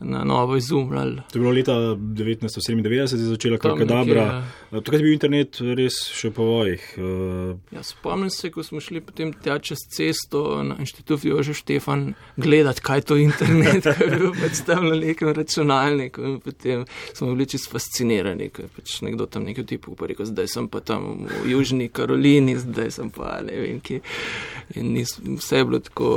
na 0.00 0.24
novo 0.24 0.56
izumljali. 0.56 1.16
To 1.32 1.38
je 1.38 1.40
bilo 1.40 1.52
leta 1.52 1.72
1997, 1.72 3.00
je 3.00 3.06
začela 3.06 3.58
kakadabra. 3.58 4.44
Ja. 4.72 4.80
Tukaj 4.80 4.98
je 4.98 5.02
bil 5.02 5.12
internet 5.12 5.58
res 5.60 5.98
še 6.14 6.30
po 6.30 6.44
vojih. 6.46 6.84
Uh... 6.96 7.56
Ja, 7.74 7.82
spomnim 7.82 8.30
se, 8.30 8.50
ko 8.54 8.62
smo 8.62 8.80
šli 8.80 9.00
potem 9.02 9.32
tja 9.32 9.58
čez 9.58 9.82
cesto 9.90 10.62
na 10.62 10.76
inštitut 10.78 11.24
Jože 11.24 11.54
Štefan 11.54 12.12
gledati, 12.36 12.82
kaj 12.84 13.02
to 13.10 13.18
internet, 13.18 13.88
kaj 13.98 14.06
je 14.06 14.20
bil 14.22 14.36
predstavljen 14.38 14.92
na 14.94 15.00
nekem 15.06 15.32
računalniku. 15.34 16.24
In 16.24 16.38
potem 16.44 16.84
smo 17.12 17.32
bili 17.32 17.48
čisto 17.50 17.74
fascinirani, 17.74 18.50
ker 18.54 18.68
je 18.68 18.74
pač 18.76 19.00
nekdo 19.02 19.26
tam 19.26 19.48
nekaj 19.48 19.66
tipu 19.74 19.96
pa 19.98 20.06
rekel, 20.10 20.28
zdaj 20.30 20.52
sem 20.52 20.70
pa 20.70 20.80
tam 20.80 21.26
v 21.26 21.50
Južni 21.56 21.88
Karolini, 21.90 22.54
zdaj 22.60 22.94
sem 23.00 23.10
pa 23.10 23.40
ne 23.42 23.58
vem 23.64 23.82
kje. 23.82 24.00
In 24.78 24.92
nis, 24.94 25.16
vse 25.18 25.62
je 25.62 25.66
bilo 25.66 25.82
tako 25.82 26.08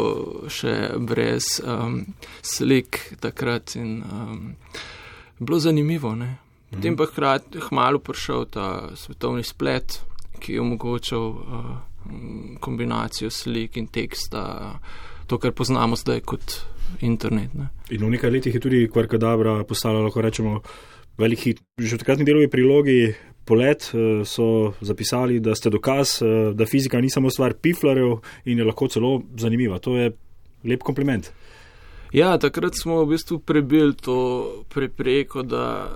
še 0.51 0.75
brez 1.01 1.57
um, 1.63 2.01
slik 2.45 2.99
takrat 3.23 3.70
in 3.75 4.03
um, 4.03 4.55
bilo 5.39 5.59
zanimivo. 5.59 6.15
Ne? 6.15 6.37
Potem 6.71 6.95
pa 6.97 7.05
hkrati 7.05 7.59
hmalo 7.69 7.99
prišel 7.99 8.45
ta 8.47 8.67
svetovni 8.95 9.43
splet, 9.43 9.99
ki 10.39 10.53
je 10.55 10.61
omogočal 10.61 11.25
uh, 11.27 11.71
kombinacijo 12.59 13.29
slik 13.29 13.77
in 13.77 13.87
teksta, 13.87 14.43
to, 15.27 15.37
kar 15.37 15.51
poznamo 15.51 15.95
zdaj 15.95 16.23
kot 16.25 16.61
internet. 17.01 17.53
Ne? 17.53 17.69
In 17.91 18.05
v 18.05 18.13
nekaj 18.15 18.31
letih 18.31 18.55
je 18.55 18.63
tudi 18.63 18.87
Kvarkadabra 18.91 19.61
postala, 19.67 20.01
lahko 20.01 20.23
rečemo, 20.23 20.61
velik 21.19 21.43
hit. 21.45 21.61
Že 21.77 21.97
v 21.97 22.01
takratni 22.03 22.25
delovi 22.25 22.49
prilogi 22.51 23.13
polet 23.45 23.91
uh, 23.91 24.23
so 24.27 24.73
zapisali, 24.81 25.39
da 25.43 25.55
ste 25.55 25.69
dokaz, 25.73 26.21
uh, 26.21 26.51
da 26.55 26.65
fizika 26.65 27.01
ni 27.01 27.09
samo 27.09 27.29
stvar 27.29 27.53
piflarjev 27.53 28.21
in 28.45 28.63
je 28.63 28.65
lahko 28.65 28.87
celo 28.87 29.21
zanimiva. 29.37 29.79
To 29.79 29.97
je 29.97 30.11
lep 30.63 30.83
kompliment. 30.87 31.31
Ja, 32.11 32.37
takrat 32.37 32.75
smo 32.75 33.03
v 33.03 33.13
bistvu 33.15 33.39
prebili 33.39 33.93
to 33.95 34.47
prepreko, 34.69 35.43
da, 35.43 35.87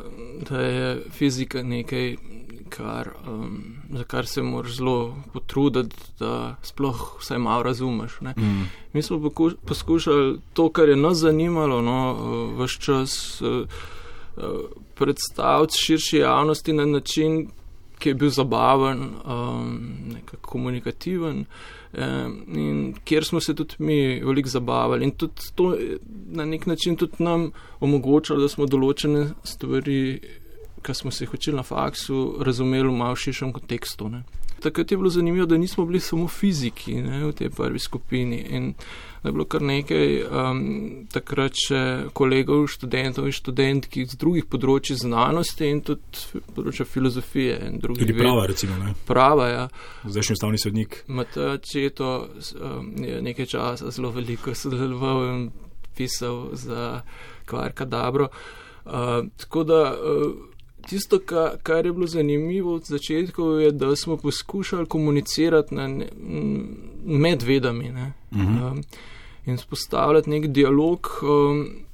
da 0.49 0.61
je 0.61 1.01
fizika 1.11 1.63
nekaj, 1.63 2.15
kar, 2.69 3.09
um, 3.27 3.75
za 3.91 4.03
kar 4.03 4.25
se 4.25 4.41
moraš 4.41 4.77
zelo 4.77 5.15
potruditi, 5.33 5.95
da 6.19 6.55
sploh 6.63 7.17
vsaj 7.19 7.37
malo 7.37 7.63
razumeš. 7.63 8.19
Mm. 8.21 8.63
Mi 8.93 9.01
smo 9.01 9.31
poskušali 9.65 10.39
to, 10.53 10.69
kar 10.69 10.89
je 10.89 10.95
nas 10.95 11.17
zanimalo, 11.17 11.81
no, 11.81 11.99
vse 12.59 12.79
čas 12.79 13.41
uh, 13.41 13.67
predstaviti 14.95 15.73
širši 15.85 16.17
javnosti 16.17 16.73
na 16.73 16.85
način, 16.85 17.47
ki 17.99 18.09
je 18.09 18.15
bil 18.15 18.29
zabaven, 18.29 19.01
um, 19.25 20.17
komunikativen 20.41 21.45
in 22.47 22.93
kjer 23.03 23.25
smo 23.25 23.39
se 23.39 23.55
tudi 23.55 23.75
mi 23.79 24.19
veliko 24.23 24.49
zabavali. 24.49 25.05
In 25.05 25.11
tudi 25.11 25.51
to 25.55 25.77
na 26.27 26.45
nek 26.45 26.65
način 26.65 26.95
tudi 26.95 27.23
nam 27.23 27.51
omogočalo, 27.79 28.41
da 28.41 28.49
smo 28.49 28.65
določene 28.65 29.29
stvari, 29.43 30.19
ki 30.83 30.93
smo 30.93 31.11
se 31.11 31.23
jih 31.23 31.33
učili 31.33 31.55
na 31.55 31.63
faksu, 31.63 32.35
razumeli 32.39 32.87
v 32.87 32.97
malo 32.97 33.15
širšem 33.15 33.53
kontekstu. 33.53 34.09
Ne. 34.09 34.23
Takrat 34.65 34.91
je 34.91 34.97
bilo 34.97 35.09
zanimivo, 35.13 35.45
da 35.45 35.57
nismo 35.61 35.85
bili 35.85 35.99
samo 36.01 36.27
fiziki 36.27 36.95
ne, 37.05 37.19
v 37.27 37.33
tej 37.37 37.51
prvi 37.53 37.79
skupini. 37.79 38.39
In, 38.57 38.71
da 39.21 39.29
je 39.29 39.33
bilo 39.33 39.45
kar 39.45 39.61
nekaj 39.61 40.23
um, 40.23 40.61
takrat 41.13 41.57
še 41.57 41.81
kolegov, 42.17 42.67
študentov 42.69 43.25
in 43.29 43.33
študentk 43.33 43.97
iz 44.01 44.15
drugih 44.21 44.47
področji 44.49 44.97
znanosti 45.01 45.69
in 45.69 45.83
tudi 45.85 46.41
področja 46.57 46.85
filozofije. 46.89 47.59
Tudi 47.85 48.17
prava, 48.17 48.47
recimo. 48.49 48.77
Ne? 48.81 48.95
Prava, 49.05 49.47
ja. 49.49 49.63
Zdajšnji 50.05 50.37
ustavni 50.39 50.61
sodnik. 50.61 50.99
Mata 51.09 51.55
Četo 51.61 52.11
um, 52.25 52.89
je 53.05 53.21
nekaj 53.25 53.49
časa 53.53 53.93
zelo 53.93 54.13
veliko 54.17 54.53
sodeloval 54.57 55.23
in 55.29 55.47
pisal 55.97 56.51
za 56.57 57.03
Kvarka 57.45 57.85
Dobro. 57.85 58.29
Uh, 58.85 59.25
tako 59.41 59.65
da 59.65 59.81
uh, 59.93 60.54
tisto, 60.89 61.19
ka, 61.19 61.57
kar 61.63 61.85
je 61.85 61.93
bilo 61.93 62.07
zanimivo 62.07 62.75
od 62.75 62.85
začetkov, 62.85 63.61
je, 63.61 63.71
da 63.71 63.95
smo 63.95 64.17
poskušali 64.17 64.85
komunicirati 64.85 65.75
ne, 65.75 66.07
med 67.05 67.43
vedami 67.43 67.89
ne, 67.89 68.13
uh 68.31 68.37
-huh. 68.37 68.71
um, 68.71 68.83
in 69.45 69.57
spostavljati 69.57 70.29
nek 70.29 70.47
dialog. 70.47 71.07
Um, 71.23 71.85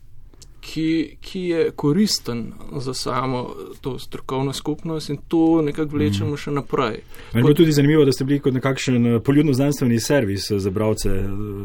ki, 0.62 1.18
ki 1.22 1.40
je 1.40 1.72
koristen 1.76 2.52
za 2.78 2.94
samo 2.94 3.50
to 3.82 4.00
strokovno 4.00 4.54
skupnost 4.54 5.10
in 5.10 5.18
to 5.28 5.62
nekako 5.62 5.98
vlečemo 5.98 6.38
še 6.38 6.52
naprej. 6.52 7.02
Meni 7.34 7.50
je 7.50 7.56
tudi 7.56 7.72
zanimivo, 7.72 8.06
da 8.06 8.12
ste 8.12 8.26
bili 8.26 8.40
kot 8.40 8.54
nekakšen 8.54 9.08
eh, 9.08 9.20
poljudno-znanstveni 9.20 10.00
servis 10.00 10.52
za 10.52 10.70
bralce. 10.70 11.10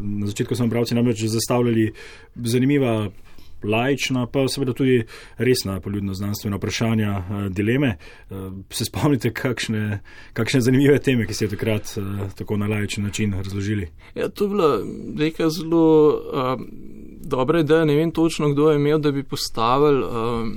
Na 0.02 0.26
začetku 0.26 0.56
smo 0.56 0.66
bralci 0.66 0.94
namreč 0.94 1.24
zastavljali 1.24 1.92
zanimiva 2.34 3.10
laična, 3.68 4.26
pa 4.26 4.48
seveda 4.48 4.72
tudi 4.72 5.02
resna 5.38 5.80
poljudno-znanstvena 5.80 6.56
vprašanja, 6.56 7.10
eh, 7.18 7.48
dileme. 7.48 7.96
Eh, 8.30 8.34
se 8.70 8.84
spomnite, 8.84 9.32
kakšne, 9.32 10.00
kakšne 10.32 10.60
zanimive 10.60 10.98
teme, 10.98 11.26
ki 11.26 11.34
ste 11.34 11.48
takrat 11.48 11.96
eh, 11.96 12.28
tako 12.38 12.56
na 12.56 12.66
laičen 12.66 13.04
način 13.04 13.34
razložili? 13.34 13.88
Ja, 14.14 14.28
to 14.28 14.44
je 14.44 14.48
bila 14.48 14.80
neka 15.14 15.50
zelo 15.50 16.08
uh, 16.08 16.60
dobra 17.20 17.60
ideja. 17.60 17.84
Ne 17.84 17.94
vem 17.96 18.10
točno, 18.10 18.48
kdo 18.48 18.70
je 18.70 18.76
imel, 18.76 18.98
da 18.98 19.12
bi 19.12 19.22
postavili. 19.22 20.04
Uh, 20.04 20.48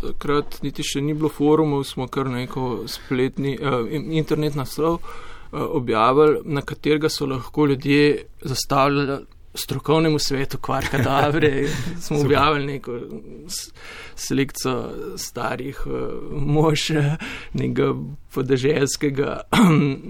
Takrat 0.00 0.58
niti 0.62 0.84
še 0.84 1.00
ni 1.00 1.14
bilo 1.16 1.30
forumov, 1.32 1.86
smo 1.88 2.06
kar 2.12 2.28
neko 2.28 2.84
spletni 2.88 3.56
uh, 3.56 3.86
internet 3.90 4.54
naslov 4.54 4.98
uh, 4.98 5.06
objavili, 5.52 6.42
na 6.44 6.60
katerega 6.60 7.08
so 7.08 7.26
lahko 7.26 7.66
ljudje 7.66 8.26
zastavljali 8.42 9.24
strokovnemu 9.54 10.18
svetu, 10.18 10.58
kvar 10.58 10.86
kadavre, 10.90 11.68
smo 12.04 12.20
objavili 12.20 12.66
neko 12.66 12.98
selekcijo 14.16 14.90
starih 15.16 15.86
uh, 15.86 15.92
mož, 16.30 16.90
nekega 17.52 17.94
podeželskega 18.34 19.40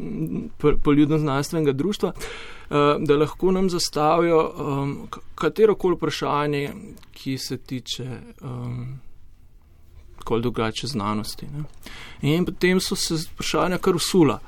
poljudno-znanstvenega 0.84 1.72
društva, 1.72 2.12
uh, 2.12 2.76
da 2.98 3.16
lahko 3.16 3.52
nam 3.52 3.70
zastavijo 3.70 4.52
um, 4.58 5.08
katero 5.34 5.74
koli 5.74 5.96
vprašanje, 5.96 6.70
ki 7.12 7.38
se 7.38 7.56
tiče. 7.56 8.06
Um, 8.40 9.00
Kol 10.24 10.40
drugače 10.40 10.86
znanosti. 10.86 11.46
Ne. 11.52 11.64
In 12.22 12.44
potem 12.44 12.78
so 12.80 12.96
se 12.96 13.14
vprašanja 13.14 13.78
kar 13.78 13.96
usula. 13.96 14.38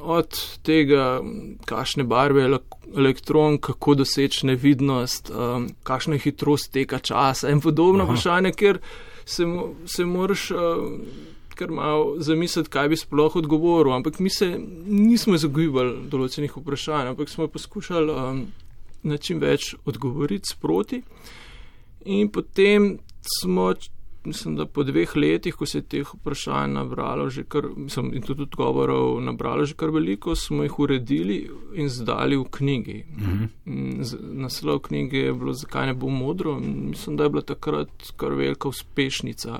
Od 0.00 0.58
tega, 0.62 1.20
kakšne 1.68 2.04
barve 2.04 2.42
je 2.42 2.58
elektron, 2.96 3.58
kako 3.58 3.94
doseči 3.94 4.46
nevidnost, 4.46 5.30
um, 5.30 5.68
kakšna 5.82 6.16
je 6.16 6.24
hitrost 6.28 6.72
teka 6.72 6.98
časa 6.98 7.50
in 7.52 7.60
podobno 7.60 8.04
vprašanje, 8.04 8.52
ker 8.52 8.78
se, 9.24 9.44
se 9.86 10.04
moraš 10.04 10.50
um, 10.50 11.02
kar 11.58 11.70
malo 11.70 12.14
zamisliti, 12.18 12.70
kaj 12.70 12.88
bi 12.88 12.96
sploh 12.96 13.36
odgovoril. 13.36 13.92
Ampak 13.92 14.18
mi 14.18 14.30
se 14.30 14.52
nismo 14.86 15.34
izogibali 15.34 16.06
določenih 16.10 16.56
vprašanj, 16.56 17.12
ampak 17.12 17.28
smo 17.28 17.48
poskušali 17.50 18.14
um, 18.14 18.42
na 19.02 19.18
čim 19.18 19.42
več 19.42 19.74
odgovoriti 19.84 20.54
sproti. 20.54 21.02
In 22.06 22.30
potem 22.32 22.98
smo 23.40 23.72
mislim, 24.28 24.56
da 24.56 24.66
po 24.66 24.82
dveh 24.84 25.16
letih, 25.16 25.54
ko 25.54 25.66
se 25.66 25.78
je 25.78 25.82
teh 25.82 26.14
vprašanj 26.14 26.72
nabralo, 26.72 27.28
kar, 27.48 27.66
mislim, 27.76 28.12
in 28.14 28.22
tudi 28.22 28.42
odgovorov 28.42 29.20
nabralo 29.24 29.64
že 29.64 29.74
kar 29.74 29.90
veliko, 29.90 30.34
smo 30.34 30.62
jih 30.62 30.78
uredili 30.78 31.38
in 31.74 31.88
zdali 31.88 32.36
v 32.36 32.44
knjigi. 32.50 33.04
Mhm. 33.16 33.44
Naslov 34.40 34.78
knjige 34.78 35.18
je 35.18 35.32
bilo 35.32 35.52
Zakaj 35.52 35.86
ne 35.86 35.94
bo 35.94 36.08
modro? 36.08 36.60
Mislim, 36.60 37.16
da 37.16 37.24
je 37.24 37.30
bila 37.30 37.42
takrat 37.42 38.12
kar 38.16 38.32
velika 38.32 38.68
uspešnica. 38.68 39.58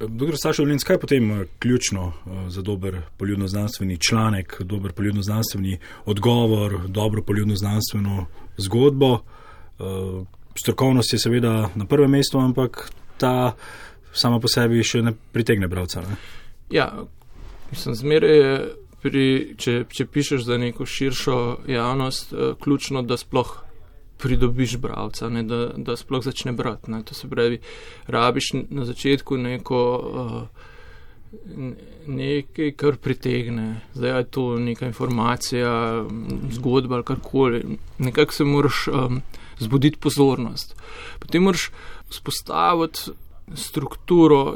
Doktor 0.00 0.38
Saša 0.42 0.62
Olinc, 0.62 0.84
kaj 0.84 0.94
je 0.94 1.00
potem 1.00 1.30
eh, 1.30 1.44
ključno 1.58 2.12
eh, 2.12 2.50
za 2.50 2.62
dober 2.62 3.00
poljudno-znanstveni 3.18 3.98
članek, 4.08 4.62
dober 4.62 4.92
poljudno-znanstveni 4.92 5.78
odgovor, 6.04 6.78
dobro 6.88 7.22
poljudno-znanstveno 7.22 8.26
zgodbo? 8.56 9.18
Eh, 9.78 10.24
strokovnost 10.54 11.12
je 11.12 11.18
seveda 11.18 11.70
na 11.74 11.86
prvem 11.86 12.10
mestu, 12.10 12.38
ampak 12.38 12.90
ta 13.18 13.52
sama 14.14 14.40
po 14.40 14.48
sebi 14.48 14.84
še 14.84 15.02
ne 15.02 15.12
pritegne 15.12 15.68
bralca. 15.68 16.02
Ne? 16.06 16.16
Ja, 16.72 16.88
mislim, 17.70 17.94
zmeraj 17.98 18.38
je, 18.38 18.54
pri, 19.04 19.26
če, 19.60 19.76
če 19.92 20.06
pišeš 20.08 20.46
za 20.46 20.58
neko 20.58 20.86
širšo 20.88 21.38
javnost, 21.68 22.32
uh, 22.32 22.52
ključno, 22.60 23.02
da 23.02 23.18
sploh 23.20 23.56
pridobiš 24.22 24.78
bralca, 24.80 25.28
ne, 25.28 25.42
da, 25.44 25.66
da 25.76 25.96
sploh 26.00 26.22
začne 26.24 26.54
brati. 26.56 26.90
Ne. 26.94 27.02
To 27.04 27.14
se 27.14 27.28
pravi, 27.28 27.60
rabiš 28.06 28.54
na 28.70 28.86
začetku 28.88 29.40
neko. 29.48 29.82
Uh, 30.14 30.70
Nekaj, 32.06 32.68
kar 32.78 32.94
pritegne, 33.02 33.80
zdaj 33.94 34.12
je 34.18 34.26
to 34.36 34.42
neka 34.62 34.86
informacija, 34.86 36.04
zgodba 36.54 37.00
ali 37.00 37.04
karkoli. 37.04 37.78
Nekako 37.98 38.32
se 38.32 38.44
moraš 38.44 38.84
um, 38.88 39.20
zbuditi 39.58 39.98
pozornost. 39.98 40.76
Potem 41.18 41.42
moraš 41.42 41.70
spostaviti 42.10 43.10
strukturo 43.54 44.54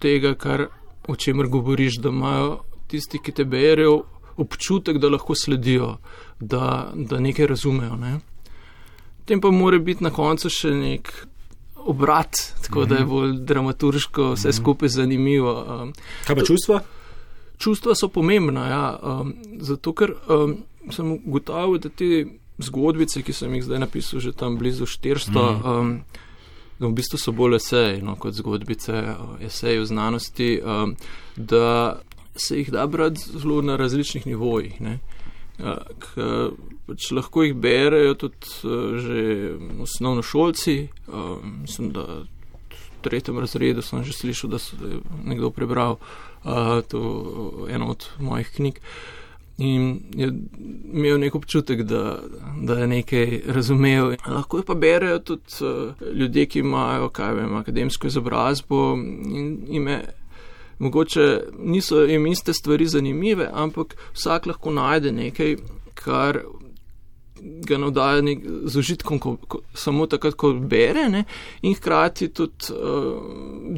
tega, 0.00 0.34
kar, 0.34 0.66
o 1.08 1.16
čemer 1.16 1.46
govoriš, 1.46 1.98
da 2.02 2.08
imajo 2.08 2.60
tisti, 2.86 3.18
ki 3.22 3.32
te 3.32 3.44
berejo, 3.44 4.02
občutek, 4.36 4.98
da 4.98 5.08
lahko 5.08 5.34
sledijo, 5.34 5.96
da, 6.40 6.92
da 6.94 7.20
nekaj 7.20 7.46
razumejo. 7.46 7.96
Ne? 7.96 8.18
Tem 9.24 9.40
pa 9.40 9.50
mora 9.50 9.78
biti 9.78 10.04
na 10.04 10.10
koncu 10.14 10.50
še 10.50 10.70
nek 10.74 11.12
obrat, 11.88 12.36
tako 12.62 12.80
-hmm. 12.80 12.88
da 12.88 12.94
je 12.94 13.00
mhm. 13.00 13.10
bolj 13.10 13.32
dramaturško, 13.40 14.32
vse 14.32 14.48
-hmm. 14.48 14.60
skupaj 14.60 14.88
zanimivo. 14.88 15.82
Um, 15.82 15.92
Kaj 16.26 16.36
pa 16.36 16.44
čustva? 16.44 16.80
Čustva 17.58 17.94
so 17.94 18.08
pomembna, 18.08 18.68
ja, 18.68 18.98
um, 19.02 19.34
zato 19.60 19.92
ker 19.92 20.12
um, 20.28 20.56
sem 20.90 21.12
ugotovil, 21.12 21.78
da 21.78 21.88
te 21.88 22.26
zgodbice, 22.58 23.22
ki 23.22 23.32
sem 23.32 23.54
jih 23.54 23.64
zdaj 23.64 23.78
napisal, 23.78 24.20
že 24.20 24.32
tam 24.32 24.56
blizu 24.58 24.86
400. 24.86 25.30
Mm 25.30 25.34
-hmm. 25.34 25.80
um, 25.80 26.00
v 26.78 26.92
bistvu 26.94 27.18
so 27.18 27.32
bolj 27.32 27.56
eseji 27.58 28.02
no, 28.02 28.14
kot 28.16 28.36
zgodbice, 28.38 29.02
eseji 29.44 29.80
v 29.82 29.86
znanosti, 29.86 30.50
um, 30.62 30.94
da 31.36 32.00
se 32.38 32.58
jih 32.58 32.70
da 32.70 32.86
brati 32.86 33.20
zelo 33.34 33.62
na 33.62 33.76
različnih 33.76 34.26
nivojih. 34.26 34.80
Ne. 34.80 34.98
K, 35.98 36.26
pač 36.86 37.10
lahko 37.10 37.42
jih 37.42 37.54
berejo 37.58 38.14
tudi 38.14 38.52
uh, 38.62 38.98
že 39.02 39.22
osnovno 39.82 40.22
šolci. 40.22 40.88
Um, 41.08 41.60
mislim, 41.66 41.92
da 41.92 42.06
v 42.22 43.02
tretjem 43.02 43.38
razredu 43.38 43.82
sem 43.82 44.04
že 44.04 44.12
slišal, 44.12 44.50
da 44.50 44.58
je 44.58 45.00
nekdo 45.24 45.50
prebral 45.50 45.98
uh, 45.98 46.78
to 46.88 47.66
eno 47.70 47.90
od 47.90 48.10
mojih 48.18 48.50
knjig. 48.54 48.78
Uh, 48.78 49.18
in 49.58 50.00
je 50.14 50.32
imel 50.92 51.18
nek 51.18 51.34
občutek, 51.34 51.82
da, 51.82 52.18
da 52.62 52.78
je 52.78 52.86
nekaj 52.86 53.40
razumel. 53.46 54.14
Lahko 54.26 54.62
pa 54.66 54.74
berejo 54.74 55.18
tudi 55.18 55.42
uh, 55.60 56.12
ljudje, 56.14 56.46
ki 56.46 56.58
imajo 56.58 57.10
vem, 57.18 57.56
akademsko 57.56 58.06
izobrazbo 58.06 58.94
in 59.34 59.58
ime. 59.68 60.00
Mogoče 60.78 61.40
niso 61.58 62.04
jim 62.06 62.26
iste 62.26 62.52
stvari 62.54 62.86
zanimive, 62.86 63.48
ampak 63.52 63.96
vsak 64.14 64.46
lahko 64.46 64.70
najde 64.70 65.12
nekaj, 65.12 65.56
kar 65.94 66.38
ga 67.40 67.78
navdaja 67.78 68.22
z 68.64 68.78
užitkom, 68.78 69.18
ko, 69.18 69.36
ko, 69.48 69.60
samo 69.74 70.06
takrat, 70.10 70.36
ko 70.38 70.52
bere, 70.52 71.08
ne, 71.12 71.24
in 71.62 71.74
hkrati 71.74 72.30
tudi 72.34 72.72
uh, 72.74 73.18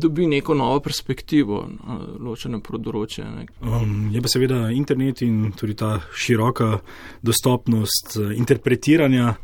dobi 0.00 0.26
neko 0.30 0.54
novo 0.54 0.80
perspektivo 0.84 1.62
na 1.68 1.98
ločene 2.20 2.60
področje. 2.64 3.26
Um, 3.60 4.10
je 4.14 4.22
pa 4.22 4.32
seveda 4.32 4.68
internet 4.74 5.22
in 5.26 5.52
tudi 5.56 5.76
ta 5.78 5.96
široka 6.14 6.80
dostopnost 7.22 8.16
uh, 8.20 8.34
interpretiranja, 8.36 9.34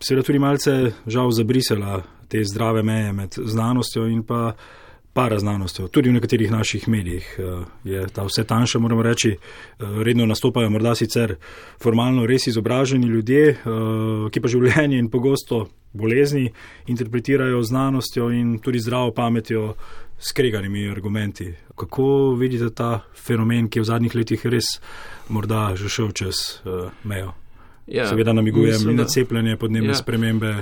seveda 0.00 0.26
tudi 0.26 0.42
malce 0.42 0.76
žal 1.06 1.32
zabrisala 1.34 2.02
te 2.28 2.42
zdrave 2.44 2.82
meje 2.82 3.12
med 3.12 3.38
znanostjo 3.38 4.06
in 4.10 4.24
pa 4.26 4.50
paraznanostjo. 5.16 5.88
Tudi 5.88 6.10
v 6.12 6.18
nekaterih 6.18 6.50
naših 6.52 6.88
medijih 6.88 7.24
eh, 7.38 7.64
je 7.84 8.06
ta 8.12 8.26
vse 8.28 8.44
tanjša, 8.44 8.78
moramo 8.78 9.02
reči. 9.02 9.30
Eh, 9.32 9.84
redno 10.04 10.26
nastopajo 10.26 10.70
morda 10.70 10.94
sicer 10.94 11.36
formalno 11.82 12.26
res 12.26 12.46
izobraženi 12.46 13.06
ljudje, 13.06 13.48
eh, 13.50 13.56
ki 14.30 14.40
pa 14.40 14.52
življenje 14.52 14.98
in 14.98 15.08
pogosto 15.10 15.68
bolezni 15.96 16.50
interpretirajo 16.86 17.62
znanostjo 17.62 18.28
in 18.30 18.58
tudi 18.60 18.82
zdravo 18.84 19.14
pametjo 19.16 19.74
s 20.18 20.32
kreganimi 20.36 20.88
argumenti. 20.90 21.48
Kako 21.76 22.36
vidite 22.36 22.70
ta 22.74 23.00
fenomen, 23.14 23.68
ki 23.68 23.78
je 23.78 23.82
v 23.82 23.90
zadnjih 23.92 24.14
letih 24.14 24.46
res 24.46 24.76
morda 25.28 25.72
že 25.76 25.88
šel 25.88 26.12
čez 26.12 26.60
mejo? 27.04 27.45
Ja, 27.86 28.08
Seveda 28.08 28.32
namigujem 28.32 28.88
in 28.90 28.96
na 28.96 29.04
cepljenje, 29.04 29.56
podnebne 29.56 29.92
ja. 29.92 29.94
spremembe, 29.94 30.52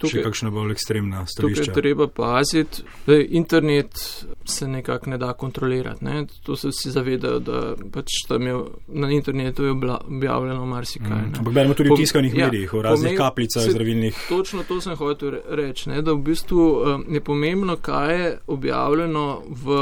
tukaj, 0.00 0.14
še 0.14 0.22
kakšna 0.24 0.50
bolj 0.54 0.72
ekstremna 0.72 1.26
stališča. 1.28 1.66
Tukaj 1.66 1.76
treba 1.76 2.06
paziti, 2.08 2.84
da 3.06 3.18
internet 3.20 4.00
se 4.48 4.68
nekako 4.68 5.10
ne 5.12 5.18
da 5.20 5.32
kontrolirati. 5.36 6.04
Ne? 6.04 6.22
To 6.46 6.56
se 6.56 6.70
vsi 6.72 6.92
zavedajo, 6.94 7.42
da 7.44 7.60
pač 7.92 8.22
tam 8.28 8.46
je 8.48 8.54
na 8.88 9.10
internetu 9.12 9.64
je 9.64 9.74
objavljeno 9.74 10.66
marsikaj. 10.66 11.10
Mm. 11.10 11.34
Ampak 11.38 11.54
beremo 11.54 11.76
tudi 11.76 11.92
v 11.92 11.98
tiskanih 12.00 12.34
ja, 12.34 12.46
medijih, 12.48 12.72
v 12.72 12.82
raznih 12.88 13.18
kaplicah 13.18 13.68
zdravilnih. 13.68 14.24
Točno 14.28 14.64
to 14.68 14.80
sem 14.80 14.96
hotel 14.96 15.36
reči, 15.50 15.90
da 16.00 16.14
v 16.16 16.24
bistvu 16.30 16.64
um, 16.64 17.04
je 17.12 17.20
pomembno, 17.20 17.76
kaj 17.76 18.16
je 18.16 18.32
objavljeno 18.46 19.42
v 19.64 19.76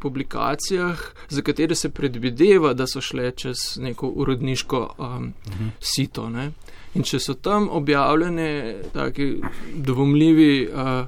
publikacijah, 0.00 1.00
za 1.28 1.42
katere 1.42 1.74
se 1.74 1.88
predvideva, 1.88 2.74
da 2.74 2.86
so 2.86 3.00
šle 3.00 3.30
čez 3.30 3.56
neko 3.78 4.08
urodniško 4.08 4.94
um, 4.98 5.06
uh 5.06 5.52
-huh. 5.52 5.70
sito. 5.80 6.28
Ne? 6.30 6.52
In 6.94 7.02
če 7.02 7.18
so 7.18 7.34
tam 7.34 7.68
objavljene 7.70 8.76
taki 8.92 9.42
dvomljivi 9.74 10.68
uh, 10.72 11.06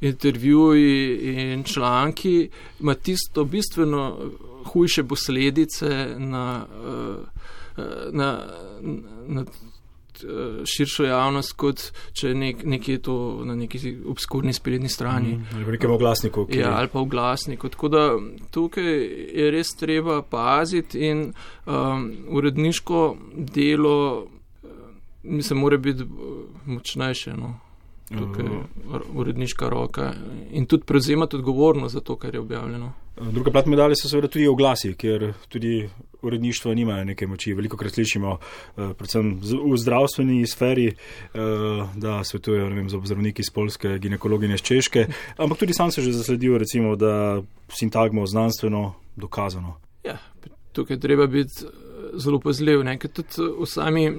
intervjuji 0.00 1.18
in 1.18 1.64
članki, 1.64 2.48
ima 2.80 2.94
tisto 2.94 3.44
bistveno 3.44 4.18
hujše 4.64 5.04
posledice 5.04 6.14
na, 6.18 6.66
uh, 6.84 7.16
uh 7.76 8.12
na, 8.12 8.46
na 9.26 9.44
Eh, 9.44 9.69
širšo 10.66 11.04
javnost, 11.04 11.52
kot 11.60 11.82
če 12.12 12.34
nek, 12.34 12.64
nekje 12.64 12.98
to 13.06 13.16
na 13.44 13.54
neki 13.56 13.96
obskurni 14.10 14.52
sprednji 14.52 14.88
strani. 14.88 15.36
Mm, 15.36 15.46
ali 15.54 15.64
pa 15.64 15.76
nekem 15.76 15.94
oglasniku. 15.94 16.46
Ki... 16.46 16.58
Ja, 16.58 16.74
ali 16.78 16.88
pa 16.92 17.00
v 17.00 17.08
glasniku. 17.10 17.68
Tako 17.68 17.88
da 17.88 18.04
tukaj 18.50 18.92
je 19.34 19.50
res 19.50 19.74
treba 19.78 20.22
paziti 20.22 21.06
in 21.08 21.32
um, 21.66 22.10
uredniško 22.28 23.16
delo, 23.54 24.26
eh, 24.64 24.68
mislim, 25.22 25.58
mora 25.58 25.76
biti 25.76 26.02
eh, 26.02 26.06
močnejše. 26.64 27.34
No. 27.36 27.58
Tukaj 28.10 28.44
je 28.44 28.62
uredniška 29.14 29.68
roka 29.68 30.12
in 30.50 30.66
tudi 30.66 30.82
prevzemati 30.86 31.36
odgovornost 31.36 31.94
za 31.94 32.00
to, 32.00 32.16
kar 32.16 32.34
je 32.34 32.40
objavljeno. 32.40 32.92
Druga 33.20 33.50
plat 33.50 33.66
medalje 33.66 33.96
so 33.96 34.08
seveda 34.08 34.28
tudi 34.28 34.46
oglasi, 34.48 34.94
ker 34.96 35.32
tudi 35.48 35.88
uredništva 36.22 36.74
nimajo 36.74 37.04
neke 37.04 37.26
moči. 37.26 37.52
Veliko 37.54 37.76
krat 37.76 37.92
slišimo, 37.92 38.38
eh, 38.38 38.92
predvsem 38.98 39.40
v 39.42 39.76
zdravstveni 39.76 40.46
sferi, 40.46 40.86
eh, 40.86 40.96
da 41.96 42.24
svetujejo 42.24 42.68
vem, 42.68 42.88
za 42.88 43.00
zdravniki 43.04 43.42
iz 43.42 43.50
Polske, 43.50 43.98
ginekologinje 43.98 44.54
iz 44.54 44.62
Češke, 44.62 45.06
ampak 45.36 45.58
tudi 45.58 45.72
sam 45.72 45.90
se 45.90 46.02
že 46.02 46.12
zasledil, 46.12 46.58
recimo, 46.58 46.96
da 46.96 47.42
sintagmo 47.68 48.26
znanstveno 48.26 48.94
dokazano. 49.16 49.76
Ja, 50.04 50.18
tukaj 50.72 51.00
treba 51.00 51.26
biti 51.26 51.64
eh, 51.64 51.68
zelo 52.14 52.40
pazljiv, 52.40 52.84
ker 52.98 53.10
tudi 53.10 53.28
v 53.60 53.66
sami, 53.66 54.12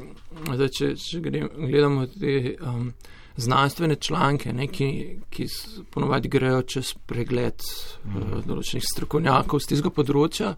zdaj, 0.54 0.70
če, 0.70 0.96
če 0.96 1.20
gledamo 1.58 2.06
te. 2.06 2.56
Um, 2.62 2.94
znanstvene 3.36 3.96
članke, 3.96 4.54
ne, 4.54 4.68
ki, 4.68 4.90
ki 5.30 5.48
ponovadi 5.92 6.30
grejo 6.30 6.62
čez 6.62 6.94
pregled 7.06 7.64
mm. 8.06 8.18
uh, 8.18 8.34
določenih 8.46 8.86
strokovnjakov 8.86 9.62
z 9.62 9.72
tistega 9.72 9.94
področja, 9.96 10.56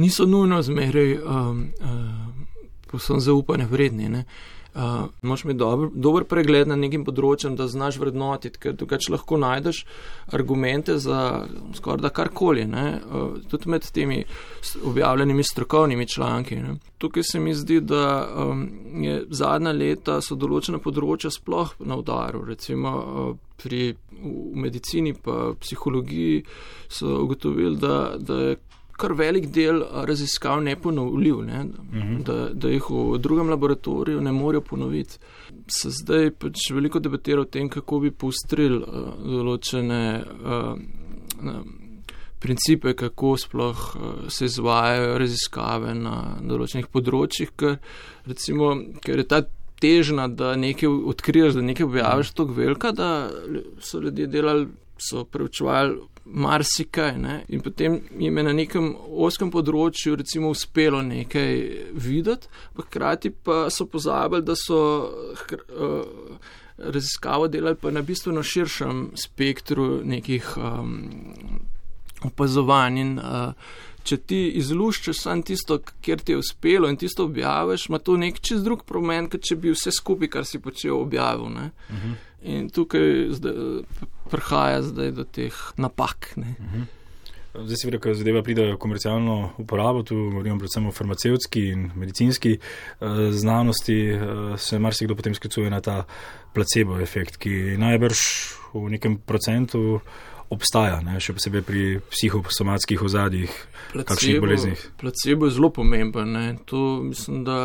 niso 0.00 0.26
nujno 0.26 0.62
zmeraj 0.64 1.12
um, 1.18 1.66
uh, 1.80 2.64
posebno 2.90 3.20
zaupanja 3.20 3.68
vredni. 3.70 4.08
Ne. 4.08 4.24
Uh, 4.24 4.59
Moš 5.22 5.44
imeti 5.44 5.58
dober, 5.58 5.88
dober 5.94 6.24
pregled 6.24 6.68
na 6.70 6.76
nekim 6.78 7.02
področjem, 7.04 7.56
da 7.58 7.66
znaš 7.66 7.98
vrednotiti, 7.98 8.58
ker 8.62 8.76
drugače 8.78 9.10
lahko 9.16 9.38
najdeš 9.42 9.82
argumente 10.30 10.94
za 11.02 11.46
skoraj 11.74 12.04
da 12.04 12.12
karkoli, 12.14 12.68
uh, 12.70 13.40
tudi 13.50 13.70
med 13.70 13.90
temi 13.90 14.22
objavljenimi 14.86 15.42
strokovnimi 15.42 16.06
članki. 16.06 16.60
Ne. 16.62 16.76
Tukaj 17.02 17.26
se 17.32 17.40
mi 17.40 17.54
zdi, 17.54 17.80
da 17.80 18.04
um, 18.30 18.68
je 19.02 19.24
zadnja 19.30 19.74
leta 19.74 20.20
so 20.22 20.38
določena 20.38 20.78
področja 20.78 21.32
sploh 21.34 21.74
na 21.82 21.98
udaru, 21.98 22.44
recimo 22.46 22.94
uh, 22.94 23.36
pri 23.60 23.90
medicini 24.54 25.14
pa 25.14 25.52
psihologiji 25.60 26.44
so 26.88 27.24
ugotovili, 27.24 27.76
da, 27.76 28.16
da 28.18 28.38
je 28.44 28.58
kar 29.00 29.14
velik 29.16 29.48
del 29.54 29.82
raziskav 30.08 30.60
neponovljiv, 30.64 31.42
ne? 31.46 31.64
mhm. 31.64 32.22
da, 32.26 32.38
da 32.52 32.72
jih 32.72 32.90
v 32.90 33.18
drugem 33.18 33.50
laboratoriju 33.52 34.20
ne 34.20 34.32
morejo 34.32 34.64
ponoviti. 34.68 35.18
Se 35.70 35.90
zdaj 35.94 36.30
pač 36.38 36.70
veliko 36.74 37.00
debatira 37.00 37.44
o 37.44 37.48
tem, 37.48 37.68
kako 37.72 38.00
bi 38.04 38.10
postril 38.10 38.80
uh, 38.82 39.12
določene 39.24 40.02
uh, 40.20 41.60
principe, 42.40 42.94
kako 42.96 43.36
sploh 43.38 43.80
se 44.32 44.48
izvajajo 44.48 45.16
raziskave 45.20 45.94
na 45.94 46.14
določenih 46.40 46.88
področjih, 46.92 47.52
ker, 47.56 47.76
recimo, 48.28 48.72
ker 49.04 49.20
je 49.20 49.26
ta 49.28 49.42
težna, 49.80 50.28
da 50.28 50.54
nekaj 50.60 50.88
odkriješ, 51.12 51.56
da 51.58 51.64
nekaj 51.64 51.86
objaviš, 51.86 52.32
tako 52.36 52.56
velika, 52.56 52.92
da 52.96 53.10
so 53.84 54.00
ljudje 54.00 54.28
delali, 54.32 54.68
so 55.00 55.24
preučevali 55.24 55.96
marsikaj. 56.30 57.18
Ne? 57.18 57.40
In 57.48 57.60
potem 57.60 58.00
je 58.18 58.30
na 58.30 58.52
nekem 58.52 58.92
oskem 59.10 59.50
področju 59.50 60.16
recimo 60.20 60.52
uspelo 60.54 61.02
nekaj 61.02 61.52
videti, 61.92 62.50
pa 62.76 62.86
hkrati 62.86 63.30
pa 63.30 63.66
so 63.70 63.86
pozabili, 63.90 64.46
da 64.46 64.56
so 64.58 64.80
uh, 65.10 66.48
raziskavo 66.78 67.50
delali 67.52 67.76
pa 67.76 67.92
na 67.92 68.02
bistveno 68.02 68.42
širšem 68.42 69.10
spektru 69.18 70.00
nekih 70.04 70.54
um, 70.56 70.96
opazovanj 72.24 73.00
in 73.00 73.18
uh, 73.18 73.52
Če 74.00 74.16
ti 74.16 74.38
izluščeš 74.56 75.18
samo 75.20 75.44
tisto, 75.44 75.76
kjer 76.00 76.22
ti 76.24 76.32
je 76.32 76.40
uspelo 76.40 76.88
in 76.88 76.96
tisto 76.96 77.26
objaviš, 77.28 77.88
ima 77.90 77.98
to 78.00 78.16
nek 78.16 78.40
čez 78.40 78.62
drug 78.64 78.86
promen, 78.88 79.28
kot 79.30 79.44
če 79.44 79.58
bi 79.60 79.74
vse 79.74 79.92
skupaj, 79.92 80.30
kar 80.32 80.48
si 80.48 80.60
počel, 80.62 80.96
objavil. 80.96 81.50
Uh 81.50 81.52
mhm. 81.60 81.70
-huh. 81.90 82.14
In 82.42 82.70
tukaj 82.70 83.28
zdaj, 83.36 83.84
prihaja 84.30 84.82
zdaj 84.86 85.12
do 85.18 85.24
teh 85.24 85.54
napak. 85.76 86.32
Uh 86.36 86.44
mhm. 86.44 86.82
-huh. 86.82 86.86
Zdaj 87.54 87.76
se 87.76 87.86
vidi, 87.86 87.98
da 87.98 88.14
zadeva 88.14 88.42
pride 88.42 88.72
v 88.72 88.76
komercialno 88.78 89.50
uporabo, 89.58 90.02
tu 90.02 90.14
govorimo 90.14 90.58
predvsem 90.58 90.86
o 90.86 90.92
farmacevtski 90.92 91.62
in 91.68 91.90
medicinski 91.96 92.52
eh, 92.52 93.06
znanosti, 93.32 94.08
eh, 94.08 94.18
se 94.56 94.78
marsikdo 94.78 95.14
potem 95.14 95.34
sklicuje 95.34 95.70
na 95.70 95.80
ta 95.80 96.04
placebo 96.54 97.00
efekt, 97.00 97.36
ki 97.36 97.76
najbrž 97.78 98.18
v 98.74 98.90
nekem 98.90 99.18
procentu 99.18 100.00
obstaja, 100.50 101.00
ne? 101.00 101.18
še 101.22 101.34
posebej 101.34 101.62
pri 101.62 101.82
psihosomatskih 102.10 103.02
ozadjih, 103.02 103.50
kakšnih 103.94 104.40
boleznih. 104.42 104.82
Placebo 104.98 105.46
je 105.46 105.54
zelo 105.58 105.70
pomemben. 105.74 106.32
Ne? 106.32 106.46
To 106.70 107.02
mislim, 107.02 107.44
da 107.46 107.58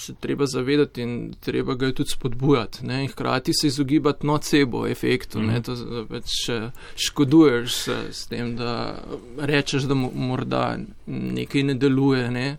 se 0.00 0.14
treba 0.20 0.46
zavedati 0.46 1.02
in 1.02 1.34
treba 1.40 1.74
ga 1.74 1.92
tudi 1.92 2.10
spodbujati. 2.10 2.86
Ne? 2.86 3.02
In 3.02 3.08
hkrati 3.08 3.52
se 3.54 3.66
izogibati 3.66 4.26
nocebo 4.26 4.86
efektu, 4.86 5.40
mm. 5.40 5.62
to 5.62 5.74
več 6.10 6.34
škoduješ 6.96 7.78
s 8.10 8.26
tem, 8.30 8.56
da 8.56 9.02
rečeš, 9.38 9.88
da 9.88 9.94
morda 9.94 10.78
nekaj 11.06 11.62
ne 11.62 11.74
deluje, 11.74 12.30
ne? 12.30 12.50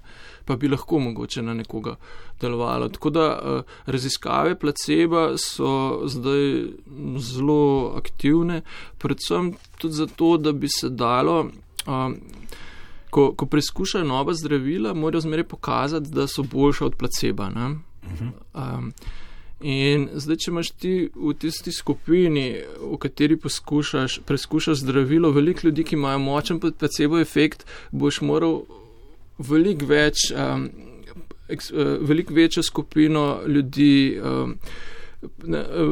pa 0.50 0.56
bi 0.58 0.68
lahko 0.68 0.98
mogoče 1.00 1.44
na 1.46 1.54
nekoga 1.54 1.96
delovalo. 2.42 2.88
Tako 2.90 3.10
da 3.10 3.26
uh, 3.38 3.62
raziskave 3.86 4.56
placeba 4.60 5.38
so 5.38 6.02
zdaj 6.10 6.64
zelo 7.18 7.94
aktivne, 7.98 8.62
predvsem 8.98 9.54
tudi 9.78 9.94
zato, 9.94 10.38
da 10.38 10.52
bi 10.52 10.68
se 10.68 10.90
dalo. 10.90 11.52
Um, 11.86 12.18
ko, 13.10 13.34
ko 13.34 13.46
preizkušajo 13.46 14.06
nova 14.06 14.34
zdravila, 14.34 14.94
morajo 14.94 15.22
zmeraj 15.22 15.48
pokazati, 15.48 16.10
da 16.10 16.28
so 16.28 16.44
boljša 16.44 16.86
od 16.86 16.96
placeba. 16.96 17.52
Um, 18.54 18.94
in 19.62 20.08
zdaj, 20.14 20.36
če 20.36 20.52
imaš 20.52 20.72
ti 20.72 20.94
v 21.16 21.34
tisti 21.40 21.72
skupini, 21.72 22.62
v 22.82 22.98
kateri 22.98 23.38
poskušaš, 23.38 24.20
preizkušaš 24.26 24.84
zdravilo, 24.84 25.32
veliko 25.32 25.68
ljudi, 25.68 25.84
ki 25.84 25.96
imajo 25.96 26.20
močen 26.20 26.60
placebo 26.60 27.20
efekt, 27.20 27.66
boš 27.92 28.22
moral 28.22 28.62
veliko 29.38 29.90
več, 29.90 30.30
um, 30.32 30.70
uh, 31.50 31.98
veliko 32.02 32.34
večjo 32.34 32.64
skupino 32.64 33.42
ljudi. 33.48 34.20
Um, 34.24 34.56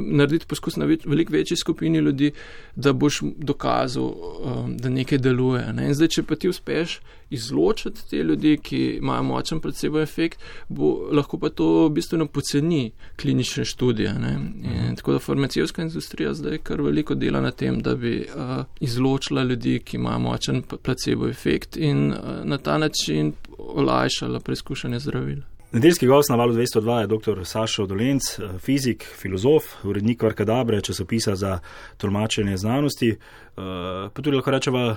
narediti 0.01 0.45
poskus 0.47 0.77
na 0.77 0.85
več, 0.85 1.05
veliko 1.05 1.33
večji 1.33 1.57
skupini 1.57 1.99
ljudi, 1.99 2.31
da 2.75 2.93
boš 2.93 3.21
dokazal, 3.37 4.05
um, 4.05 4.77
da 4.77 4.89
nekaj 4.89 5.17
deluje. 5.17 5.63
Ne? 5.73 5.87
In 5.89 5.97
zdaj, 5.97 6.11
če 6.15 6.23
pa 6.23 6.35
ti 6.35 6.49
uspeš 6.49 6.99
izločiti 7.29 8.05
te 8.09 8.21
ljudi, 8.23 8.55
ki 8.63 8.79
imajo 9.01 9.23
močen 9.27 9.59
placebo 9.59 9.99
efekt, 9.99 10.39
bo 10.69 11.09
lahko 11.11 11.39
pa 11.39 11.49
to 11.49 11.89
bistveno 11.91 12.27
poceni 12.31 12.91
klinične 13.19 13.65
študije. 13.65 14.13
In 14.63 14.95
tako 14.95 15.17
da 15.17 15.19
farmacijska 15.19 15.81
industrija 15.81 16.33
zdaj 16.33 16.61
kar 16.63 16.81
veliko 16.81 17.15
dela 17.15 17.41
na 17.41 17.51
tem, 17.51 17.81
da 17.83 17.95
bi 17.95 18.21
uh, 18.23 18.63
izločila 18.79 19.43
ljudi, 19.43 19.79
ki 19.83 19.97
imajo 19.97 20.19
močen 20.19 20.63
placebo 20.63 21.27
efekt 21.27 21.77
in 21.77 22.13
uh, 22.13 22.17
na 22.43 22.57
ta 22.57 22.77
način 22.77 23.33
olajšala 23.57 24.39
preizkušanje 24.39 24.99
zdravil. 24.99 25.43
Nedeljski 25.71 26.07
gost 26.07 26.29
na 26.29 26.35
valu 26.35 26.53
202 26.53 26.99
je 26.99 27.07
dr. 27.07 27.45
Sašo 27.45 27.85
Dolenc, 27.85 28.21
eh, 28.39 28.59
fizik, 28.59 29.03
filozof, 29.15 29.63
urednik 29.83 30.21
Varkadabre, 30.23 30.81
časopisa 30.81 31.35
za 31.35 31.59
tolmačenje 31.97 32.57
znanosti. 32.57 33.09
Eh, 33.09 33.17
pa 34.13 34.21
tudi 34.21 34.35
lahko 34.35 34.51
rečemo, 34.51 34.95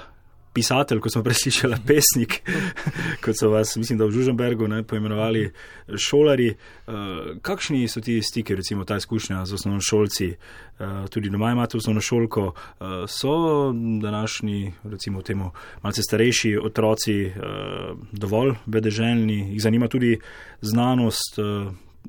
pisatelj, 0.53 1.01
kot 1.01 1.13
smo 1.13 1.23
preslišali, 1.23 1.77
pesnik, 1.87 2.41
kot 3.25 3.39
so 3.39 3.51
vas, 3.53 3.77
mislim, 3.77 3.99
da 3.99 4.09
v 4.09 4.15
Žuženbergu 4.15 4.69
ne, 4.69 4.83
poimenovali 4.83 5.45
šolari. 5.97 6.51
Uh, 6.51 6.95
kakšni 7.43 7.89
so 7.89 8.03
ti 8.03 8.19
stiki, 8.23 8.57
recimo 8.59 8.85
ta 8.85 8.97
izkušnja 8.97 9.45
z 9.47 9.55
osnovnošolci, 9.55 10.29
uh, 10.31 10.87
tudi 11.11 11.31
doma 11.31 11.53
imate 11.53 11.79
osnovno 11.79 12.01
šolko, 12.01 12.47
uh, 12.51 12.87
so 13.09 13.73
današnji, 14.03 14.73
recimo 14.85 15.23
temu, 15.23 15.51
malce 15.83 16.03
starejši 16.03 16.57
otroci 16.63 17.33
dovolj 18.13 18.55
vedeželjni, 18.67 19.53
jih 19.53 19.63
zanima 19.63 19.89
tudi 19.89 20.19
znanost. 20.61 21.39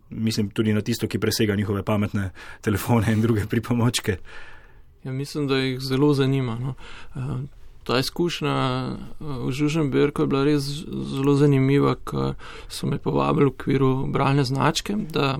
Mislim 0.09 0.49
tudi 0.49 0.73
na 0.73 0.81
tisto, 0.81 1.07
ki 1.07 1.19
presega 1.19 1.55
njihove 1.55 1.83
pametne 1.83 2.29
telefone 2.61 3.13
in 3.13 3.21
druge 3.21 3.45
pripomočke. 3.45 4.17
Ja, 5.03 5.11
mislim, 5.11 5.47
da 5.47 5.57
jih 5.57 5.79
zelo 5.79 6.13
zanima. 6.13 6.55
No. 6.59 6.75
Ta 7.83 7.99
izkušnja 7.99 8.55
eh, 8.89 8.95
v 9.19 9.51
Žuženberku 9.51 10.21
je 10.21 10.27
bila 10.27 10.43
res 10.43 10.63
zelo 11.15 11.35
zanimiva, 11.35 11.95
ker 11.95 12.35
so 12.69 12.87
me 12.87 13.01
povabili 13.01 13.49
v 13.49 13.53
okviru 13.55 13.91
bralne 14.07 14.43
značke, 14.43 14.95
da 15.09 15.37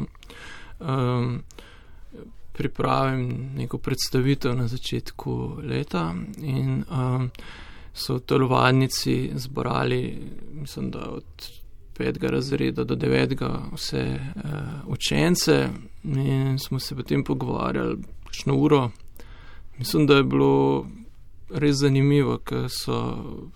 um, 0.79 1.43
pripravim 2.53 3.51
neko 3.57 3.77
predstavitev 3.77 4.55
na 4.55 4.67
začetku 4.67 5.61
leta 5.63 6.13
in 6.37 6.83
um, 6.89 7.31
so 7.93 8.15
v 8.15 8.25
telovadnici 8.25 9.31
zborali, 9.35 10.17
mislim, 10.53 10.91
da 10.91 11.09
od 11.09 11.51
petega 11.97 12.27
razreda 12.27 12.83
do 12.83 12.95
devetega 12.95 13.61
vse 13.73 14.19
uh, 14.19 14.51
učence 14.87 15.69
in 16.03 16.59
smo 16.59 16.79
se 16.79 16.95
potem 16.95 17.23
pogovarjali 17.23 17.97
kakšno 18.25 18.55
uro. 18.55 18.89
Mislim, 19.77 20.07
da 20.07 20.15
je 20.15 20.23
bilo 20.23 20.85
res 21.53 21.81
zanimivo, 21.81 22.37
ker 22.45 22.67
so 22.71 22.97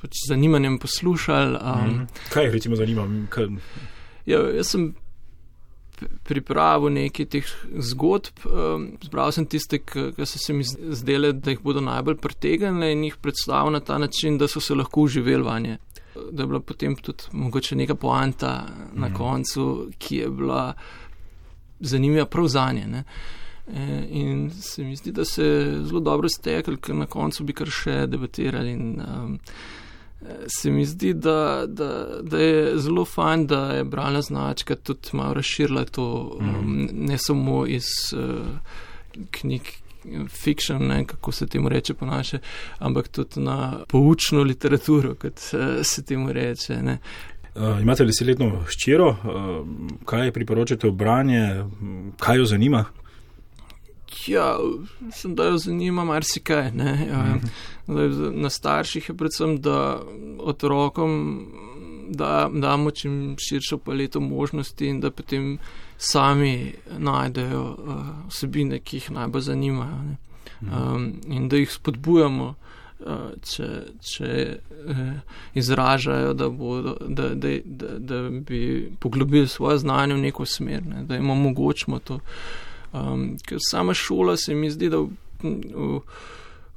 pač 0.01 0.25
zanimanjem 0.29 0.77
poslušali. 0.81 1.57
Um, 1.61 1.89
mm. 1.89 2.21
Kaj 2.33 2.51
recimo 2.53 2.75
zanima? 2.75 3.07
Kaj... 3.29 3.49
Ja, 4.25 4.41
jaz 4.55 4.73
sem 4.73 4.93
pripravil 6.27 6.91
nekaj 6.91 7.27
teh 7.31 7.51
zgodb, 7.91 8.43
um, 8.49 8.89
zbral 9.05 9.31
sem 9.31 9.47
tiste, 9.47 9.79
ki 9.79 10.27
so 10.27 10.41
se 10.41 10.53
mi 10.53 10.65
zdele, 10.67 11.31
da 11.39 11.53
jih 11.53 11.63
bodo 11.63 11.83
najbolj 11.85 12.19
pritegnile 12.23 12.91
in 12.91 13.05
jih 13.07 13.15
predstavil 13.21 13.77
na 13.77 13.79
ta 13.79 13.97
način, 14.01 14.39
da 14.41 14.49
so 14.51 14.59
se 14.59 14.75
lahko 14.75 15.07
uživeli 15.07 15.43
vanje. 15.43 15.77
Da 16.15 16.43
je 16.43 16.47
bila 16.47 16.59
potem 16.59 16.95
tudi 16.95 17.31
mogoče 17.31 17.75
neka 17.75 17.95
poanta 17.95 18.67
na 18.93 19.07
mm. 19.07 19.15
koncu, 19.15 19.89
ki 19.97 20.21
je 20.23 20.29
bila 20.29 20.73
zanimiva 21.79 22.25
prav 22.25 22.47
za 22.47 22.69
nje. 22.71 22.85
Uh, 22.85 23.01
E, 23.01 23.44
in 24.09 24.51
se 24.61 24.83
mi 24.83 24.95
zdi, 24.95 25.11
da 25.11 25.25
se 25.25 25.77
zelo 25.83 25.99
dobro 25.99 26.29
stekli, 26.29 26.77
ker 26.77 26.95
na 26.95 27.05
koncu 27.05 27.43
bi 27.43 27.53
kar 27.53 27.69
še 27.69 28.05
debatirali. 28.07 28.71
In, 28.71 29.01
um, 29.01 29.39
se 30.47 30.71
mi 30.71 30.85
zdi, 30.85 31.13
da, 31.13 31.65
da, 31.67 31.89
da 32.21 32.39
je 32.39 32.77
zelo 32.81 33.05
fajn, 33.05 33.47
da 33.47 33.61
je 33.77 33.83
bralna 33.83 34.21
značka 34.21 34.75
tudi 34.75 35.09
malo 35.13 35.33
razširila 35.33 35.85
to, 35.85 36.37
um, 36.39 36.89
ne 36.91 37.17
samo 37.17 37.65
iz 37.65 37.89
uh, 38.13 38.45
knjig. 39.31 39.61
Fiction, 40.29 40.83
ne, 40.87 40.99
kako 41.05 41.31
se 41.31 41.47
temu 41.47 41.69
reče 41.69 41.93
po 41.93 42.05
naše, 42.05 42.37
ampak 42.77 43.07
tudi 43.07 43.39
na 43.41 43.79
poučno 43.89 44.43
literaturo, 44.43 45.15
kot 45.15 45.39
se 45.83 46.03
temu 46.05 46.33
reče. 46.33 46.77
Uh, 47.55 47.81
imate 47.81 48.05
desetletno 48.05 48.51
ščiro, 48.69 49.07
uh, 49.09 49.97
kaj 50.05 50.29
priporočate 50.31 50.87
v 50.87 50.93
branje, 50.93 51.41
kaj 52.21 52.37
jo 52.37 52.45
zanima, 52.45 52.83
Ja, 54.27 54.57
sem 55.11 55.35
da 55.35 55.49
jo 55.51 55.57
zanima 55.57 56.05
marsikaj. 56.05 56.71
Ja, 57.09 57.37
na 58.31 58.49
starših 58.49 59.09
je 59.09 59.17
predvsem, 59.17 59.57
da 59.61 60.01
otrokom 60.39 61.45
da, 62.09 62.49
damo 62.53 62.91
čim 62.91 63.35
širšo 63.39 63.77
paleto 63.77 64.19
možnosti 64.19 64.87
in 64.87 64.99
da 64.99 65.11
potem 65.11 65.57
sami 65.97 66.73
najdejo 66.97 67.63
uh, 67.63 68.05
vsebine, 68.29 68.79
ki 68.79 68.97
jih 68.97 69.11
najbolj 69.11 69.41
zanimajo. 69.41 70.15
Um, 70.61 71.13
in 71.27 71.49
da 71.49 71.57
jih 71.57 71.71
spodbujamo, 71.71 72.53
uh, 72.99 73.05
če, 73.43 73.69
če 74.01 74.57
uh, 74.89 74.99
izražajo, 75.53 76.33
da, 76.33 76.49
bodo, 76.49 76.97
da, 77.07 77.29
da, 77.35 77.57
da, 77.65 77.97
da 77.99 78.21
bi 78.29 78.91
poglobili 78.99 79.47
svoje 79.47 79.77
znanje 79.77 80.13
v 80.13 80.23
neko 80.27 80.45
smer, 80.45 80.85
ne? 80.85 81.03
da 81.03 81.15
jim 81.15 81.29
omogočimo 81.29 81.99
to. 81.99 82.19
Um, 82.95 83.35
ker 83.43 83.57
sama 83.69 83.93
šola 83.93 84.37
se 84.37 84.55
mi 84.55 84.69
zdi, 84.71 84.89
da 84.89 85.01
v, 85.01 85.09
v, 85.43 85.99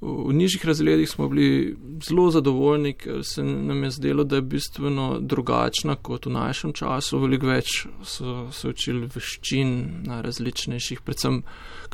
v 0.00 0.32
nižjih 0.34 0.64
razredih 0.66 1.10
smo 1.10 1.28
bili 1.28 1.76
zelo 2.06 2.30
zadovoljni, 2.30 2.92
ker 2.92 3.24
se 3.24 3.42
nam 3.44 3.84
je 3.84 3.90
zdelo, 3.90 4.24
da 4.24 4.36
je 4.36 4.42
bistveno 4.42 5.18
drugačna 5.20 5.96
kot 5.96 6.26
v 6.26 6.32
našem 6.32 6.72
času. 6.72 7.18
Veliko 7.18 7.50
več 7.50 7.86
so 8.02 8.48
se 8.52 8.68
učili 8.68 9.10
veščin 9.14 9.74
na 10.06 10.20
različnejših, 10.24 11.02
predvsem 11.06 11.42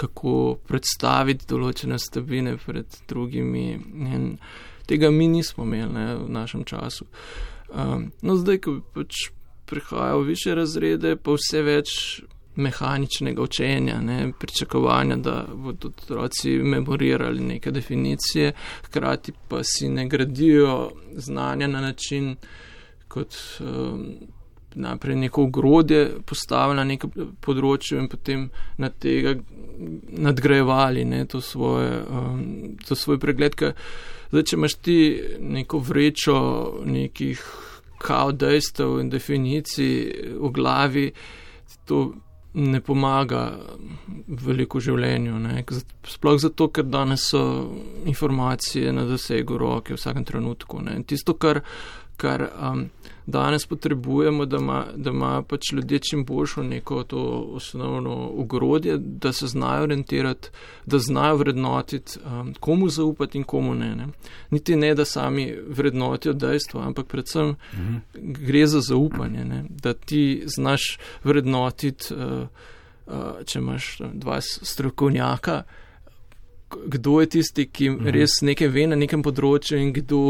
kako 0.00 0.56
predstaviti 0.68 1.48
določene 1.48 1.98
stabine 1.98 2.56
pred 2.66 3.00
drugimi. 3.08 3.66
In 4.08 4.36
tega 4.86 5.10
mi 5.10 5.28
nismo 5.28 5.64
imeli 5.64 5.92
ne, 5.92 6.06
v 6.22 6.28
našem 6.32 6.64
času. 6.64 7.08
Um, 7.74 8.12
no, 8.22 8.36
zdaj, 8.38 8.60
ko 8.64 8.78
pač 8.94 9.28
prihajajo 9.66 10.20
više 10.28 10.54
razrede, 10.54 11.16
pa 11.16 11.34
vse 11.34 11.62
več 11.64 11.90
mehaničnega 12.56 13.42
učenja, 13.42 14.00
ne, 14.00 14.32
pričakovanja, 14.38 15.16
da 15.16 15.44
bodo 15.54 15.88
otroci 15.88 16.50
memorirali 16.50 17.40
neke 17.40 17.70
definicije, 17.70 18.52
hkrati 18.84 19.32
pa 19.48 19.62
si 19.64 19.88
ne 19.88 20.08
gradijo 20.08 20.90
znanja 21.12 21.66
na 21.66 21.80
način, 21.80 22.36
kot 23.08 23.34
um, 23.60 24.06
naprej 24.74 25.16
neko 25.16 25.42
ugrodje 25.42 26.10
postavili 26.26 26.76
na 26.76 26.84
neko 26.84 27.10
področje 27.40 27.98
in 27.98 28.08
potem 28.10 28.48
na 28.78 28.90
tega 28.90 29.36
nadgrajevali 30.08 31.04
ne, 31.04 31.24
to, 31.30 31.40
svoje, 31.40 32.00
um, 32.10 32.42
to 32.86 32.98
svoj 32.98 33.20
pregled. 33.22 33.54
Zdaj, 34.30 34.42
če 34.42 34.56
imaš 34.56 34.74
ti 34.82 34.98
neko 35.40 35.78
vrečo 35.78 36.36
nekih 36.86 37.42
kao 38.04 38.32
dejstev 38.32 38.98
in 39.00 39.10
definicij 39.10 39.94
v 40.40 40.50
glavi, 40.54 41.06
to 41.88 42.12
ne 42.54 42.80
pomaga 42.80 43.42
veliko 44.28 44.80
življenju. 44.80 45.38
Ne. 45.42 45.64
Sploh 46.06 46.38
zato, 46.38 46.68
ker 46.70 46.86
danes 46.86 47.26
so 47.32 47.42
informacije 48.06 48.92
na 48.94 49.06
dosegu 49.08 49.58
roke 49.58 49.94
v 49.94 49.98
vsakem 49.98 50.24
trenutku. 50.24 50.82
Ne. 50.84 51.00
Tisto, 51.06 51.34
kar, 51.34 51.64
kar 52.16 52.48
um, 52.72 52.90
danes 53.26 53.66
potrebujemo, 53.66 54.44
da 54.44 54.56
imajo 54.56 54.84
ima 55.06 55.42
pač 55.42 55.72
ljudje 55.72 55.98
čim 55.98 56.24
boljšo 56.24 56.62
neko 56.62 57.02
to 57.02 57.48
osnovno 57.52 58.28
ugrodje, 58.28 58.98
da 58.98 59.32
se 59.32 59.46
znajo 59.46 59.82
orientirati, 59.82 60.48
da 60.86 60.98
znajo 60.98 61.36
vrednotiti, 61.36 62.18
um, 62.26 62.54
komu 62.60 62.88
zaupati 62.88 63.38
in 63.38 63.44
komu 63.44 63.74
ne, 63.74 63.94
ne. 63.96 64.06
Niti 64.50 64.76
ne, 64.76 64.94
da 64.94 65.04
sami 65.04 65.54
vrednotijo 65.68 66.32
dejstva, 66.32 66.86
ampak 66.86 67.06
predvsem 67.06 67.54
mhm. 67.74 67.96
gre 68.14 68.66
za 68.66 68.80
zaupanje, 68.80 69.44
ne. 69.44 69.64
da 69.68 69.94
ti 69.94 70.42
znaš 70.46 70.98
vrednotiti, 71.24 72.14
uh, 72.14 72.48
uh, 73.06 73.44
če 73.44 73.58
imaš 73.58 73.98
dva 74.12 74.40
strokovnjaka. 74.40 75.62
Kdo 76.86 77.20
je 77.20 77.26
tisti, 77.28 77.68
ki 77.70 77.90
mhm. 77.90 78.08
res 78.08 78.40
nekaj 78.42 78.68
ve 78.68 78.86
na 78.86 78.96
nekem 78.96 79.22
področju, 79.22 79.78
in 79.78 79.92
kdo 79.92 80.20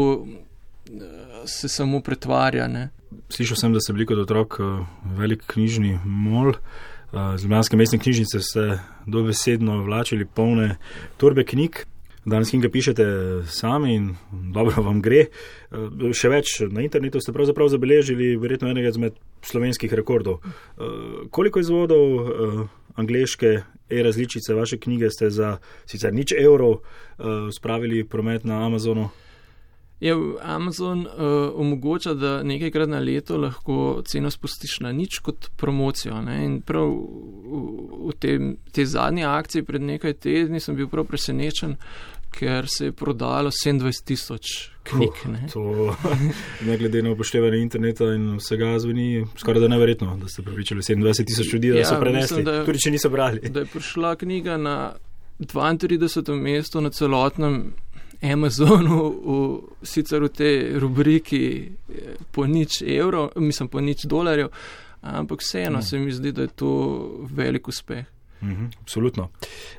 se 1.45 1.67
samo 1.69 2.01
pretvarja. 2.01 2.67
Ne. 2.67 2.89
Slišal 3.29 3.57
sem, 3.57 3.73
da 3.73 3.79
ste 3.79 3.93
bili 3.93 4.05
kot 4.05 4.21
otrok 4.25 4.59
eh, 4.59 4.85
velik 5.17 5.45
knjižni 5.47 5.99
mol. 6.05 6.53
Eh, 6.53 7.37
z 7.37 7.43
Ljubljanske 7.43 7.77
mestne 7.77 7.99
knjižnice 7.99 8.41
ste 8.41 8.79
dobesedno 9.05 9.83
vlačili 9.83 10.25
polne 10.25 10.75
torbe 11.17 11.45
knjig. 11.45 11.85
Danes 12.25 12.49
knjige 12.49 12.71
pišete 12.73 13.05
sami 13.45 13.95
in 13.95 14.15
dobro 14.53 14.83
vam 14.87 15.01
gre. 15.01 15.27
Eh, 15.27 16.13
še 16.13 16.29
več 16.29 16.59
na 16.69 16.85
internetu 16.85 17.21
ste 17.21 17.33
pravzaprav 17.33 17.69
zabeležili 17.73 18.35
verjetno 18.41 18.69
enega 18.69 18.93
izmed 18.93 19.17
slovenskih 19.45 19.93
rekordov. 19.93 20.39
Koliko 21.29 21.61
izvodov 21.61 22.65
angliške 22.97 23.51
e-različice 23.93 24.55
vaše 24.57 24.79
knjige 24.81 25.11
ste 25.13 25.29
za 25.29 25.59
sicer 25.85 26.13
nič 26.13 26.33
evrov 26.33 26.79
spravili 27.53 28.01
promet 28.09 28.41
na 28.41 28.63
Amazonu? 28.65 29.11
Je 29.99 30.15
Amazon 30.41 31.05
uh, 31.07 31.11
omogoča, 31.55 32.13
da 32.13 32.43
nekajkrat 32.43 32.89
na 32.89 32.99
leto 32.99 33.37
lahko 33.37 34.01
ceno 34.07 34.31
spustiš 34.31 34.79
na 34.83 34.91
nič 34.91 35.19
kot 35.23 35.49
promocijo. 35.55 36.19
Ne? 36.21 36.41
In 36.45 36.57
prav 36.61 36.89
v, 36.91 37.61
v 38.09 38.15
tem, 38.19 38.57
te 38.75 38.85
zadnji 38.85 39.23
akciji 39.23 39.63
pred 39.63 39.81
nekaj 39.81 40.17
tedni 40.27 40.59
sem 40.59 40.75
bil 40.75 40.91
prav 40.91 41.07
presenečen, 41.07 41.77
ker 42.35 42.67
se 42.67 42.89
je 42.89 42.91
prodalo 42.91 43.49
27 43.51 44.03
tisoč 44.03 44.51
knjig. 44.83 45.23
Ne? 45.31 45.47
To, 45.53 45.95
ne 46.67 46.77
glede 46.77 47.01
na 47.01 47.15
upoštevanje 47.15 47.61
interneta 47.63 48.11
in 48.13 48.35
vsega, 48.37 48.75
zveni 48.79 49.23
skoraj 49.39 49.63
da 49.63 49.71
neverjetno, 49.71 50.17
da 50.21 50.27
ste 50.27 50.43
pripričali 50.43 50.81
27 50.81 51.25
tisoč 51.25 51.53
ljudi, 51.53 51.71
da 51.71 51.79
ja, 51.79 51.85
so 51.85 51.99
prenesli, 51.99 52.43
mislim, 52.43 52.45
da, 52.45 52.65
tudi 52.65 52.83
če 52.83 52.91
niso 52.91 53.09
brali. 53.09 53.49
Da 53.49 53.63
je 53.63 53.71
prišla 53.71 54.15
knjiga 54.15 54.57
na 54.57 54.77
32. 55.39 56.35
mesto 56.41 56.81
na 56.81 56.89
celotnem 56.89 57.73
Amazonu, 58.31 58.97
v, 59.09 59.85
sicer 59.85 60.23
v 60.23 60.29
tej 60.29 60.79
rubriki 60.79 61.43
eh, 61.65 62.17
po 62.31 62.45
nič 62.45 62.81
evrov, 62.81 63.35
mislim 63.35 63.69
po 63.69 63.81
nič 63.81 64.05
dolarjev, 64.09 64.49
ampak 65.01 65.41
vseeno 65.41 65.81
se 65.81 65.99
mi 65.99 66.11
zdi, 66.11 66.31
da 66.31 66.41
je 66.41 66.53
to 66.55 66.71
velik 67.29 67.67
uspeh. 67.67 68.05
Mhm, 68.41 68.65
absolutno. 68.81 69.29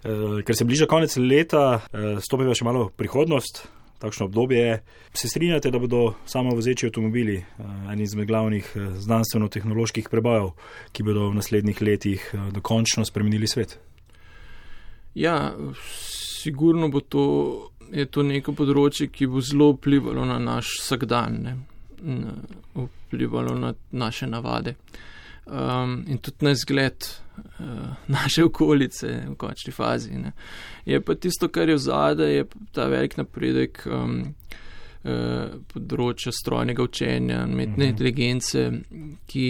E, 0.05 0.43
ker 0.43 0.57
se 0.57 0.65
bliža 0.65 0.87
konec 0.87 1.17
leta, 1.17 1.81
e, 1.93 2.17
stopiva 2.25 2.55
še 2.57 2.65
malo 2.67 2.89
prihodnost, 2.97 3.67
takšno 4.03 4.27
obdobje 4.27 4.63
je. 4.63 4.79
Se 5.17 5.29
strinjate, 5.29 5.71
da 5.71 5.79
bodo 5.79 6.15
samo 6.27 6.55
vozeči 6.57 6.89
avtomobili 6.89 7.37
en 7.93 8.01
izmed 8.01 8.29
glavnih 8.29 8.67
znanstveno-tehnoloških 9.07 10.11
prebojev, 10.13 10.51
ki 10.93 11.07
bodo 11.07 11.31
v 11.31 11.39
naslednjih 11.39 11.83
letih 11.83 12.27
dokončno 12.53 13.07
spremenili 13.09 13.49
svet? 13.49 13.79
Ja, 15.17 15.55
sigurno 16.47 16.91
bo 16.93 17.01
to, 17.01 17.25
je 17.93 18.07
to 18.07 18.23
neko 18.23 18.53
področje, 18.57 19.09
ki 19.13 19.27
bo 19.31 19.41
zelo 19.41 19.73
vplivalo 19.75 20.25
na 20.25 20.39
naš 20.43 20.79
vsakdan, 20.81 21.43
ne? 21.43 21.57
vplivalo 22.77 23.55
na 23.59 23.75
naše 23.91 24.27
navade. 24.27 24.77
Um, 25.47 26.05
in 26.11 26.19
tudi 26.19 26.45
na 26.45 26.51
izgled 26.51 27.07
uh, 27.39 27.95
naše 28.19 28.45
okolice 28.45 29.13
v 29.29 29.35
končni 29.39 29.73
fazi. 29.73 30.19
Ne. 30.19 30.33
Je 30.85 31.01
pa 31.01 31.15
tisto, 31.15 31.49
kar 31.49 31.69
je 31.69 31.79
v 31.79 31.85
zadaj, 31.87 32.35
je 32.35 32.47
ta 32.75 32.89
velik 32.91 33.17
napredek 33.17 33.85
um, 33.87 34.19
uh, 35.07 35.57
področja 35.73 36.35
strojnega 36.35 36.83
učenja, 36.83 37.45
umetne 37.47 37.85
-huh. 37.85 37.91
inteligence, 37.91 38.71
ki, 39.27 39.49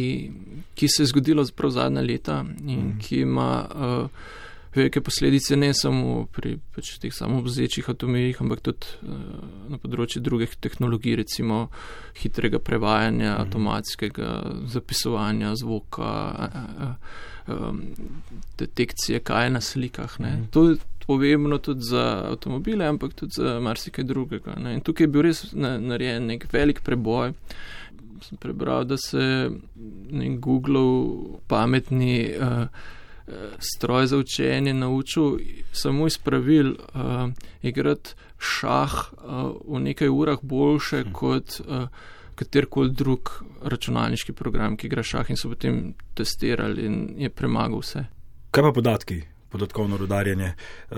ki 0.75 0.88
se 0.88 1.03
je 1.03 1.07
zgodilo 1.07 1.46
prav 1.57 1.70
zadnja 1.70 2.01
leta 2.01 2.44
in 2.66 2.92
-huh. 2.92 3.01
ki 3.01 3.20
ima. 3.20 3.68
Uh, 3.75 4.44
velike 4.77 5.01
posledice 5.01 5.57
ne 5.57 5.73
samo 5.75 6.27
pri 6.33 6.57
pač 6.75 6.97
teh 7.03 7.15
samovzečih 7.15 7.89
avtomobilih, 7.89 8.41
ampak 8.45 8.62
tudi 8.69 8.93
uh, 9.03 9.15
na 9.73 9.79
področju 9.83 10.23
drugih 10.25 10.57
tehnologij, 10.61 11.17
recimo 11.23 11.67
hitrega 12.21 12.61
prevajanja, 12.62 13.33
mhm. 13.33 13.47
avtomatskega 13.47 14.33
zapisovanja 14.73 15.55
zvoka, 15.61 16.11
uh, 16.47 16.93
um, 17.53 17.81
detekcije, 18.59 19.23
kaj 19.25 19.49
je 19.49 19.57
na 19.57 19.65
slikah. 19.65 20.21
Mhm. 20.21 20.51
To 20.57 20.69
je 20.71 20.77
pomembno 21.07 21.59
tudi 21.59 21.87
za 21.87 22.05
avtomobile, 22.33 22.87
ampak 22.87 23.15
tudi 23.15 23.39
za 23.39 23.61
marsikaj 23.61 24.05
drugega. 24.05 24.57
Ne? 24.59 24.75
In 24.75 24.81
tukaj 24.81 25.07
je 25.07 25.12
bil 25.15 25.23
res 25.29 25.45
narejen 25.55 26.27
nek 26.27 26.49
velik 26.53 26.83
preboj. 26.83 27.33
Sem 28.25 28.39
prebral, 28.41 28.87
da 28.89 28.97
se 28.97 29.51
Google 30.41 30.87
pametni 31.47 32.33
uh, 32.35 32.67
stroj 33.59 34.07
za 34.07 34.19
učenje 34.19 34.75
naučil 34.75 35.39
samo 35.73 36.07
iz 36.07 36.19
pravil 36.19 36.71
uh, 36.71 37.31
igrati 37.62 38.15
šah 38.39 38.93
uh, 39.12 39.77
v 39.77 39.81
nekaj 39.81 40.09
urah 40.09 40.39
boljše 40.43 41.03
hm. 41.03 41.12
kot 41.12 41.61
uh, 41.61 41.89
katerkoli 42.35 42.91
drug 42.91 43.31
računalniški 43.62 44.33
program, 44.33 44.77
ki 44.77 44.87
igra 44.87 45.03
šah 45.03 45.31
in 45.31 45.37
so 45.37 45.49
potem 45.49 45.95
testirali 46.15 46.85
in 46.87 47.15
je 47.19 47.31
premagal 47.31 47.81
vse. 47.81 48.05
Kaj 48.51 48.62
pa 48.62 48.73
podatki? 48.73 49.23
Podatkovno 49.49 49.97
rodarjenje. 49.97 50.47
Eh, 50.47 50.97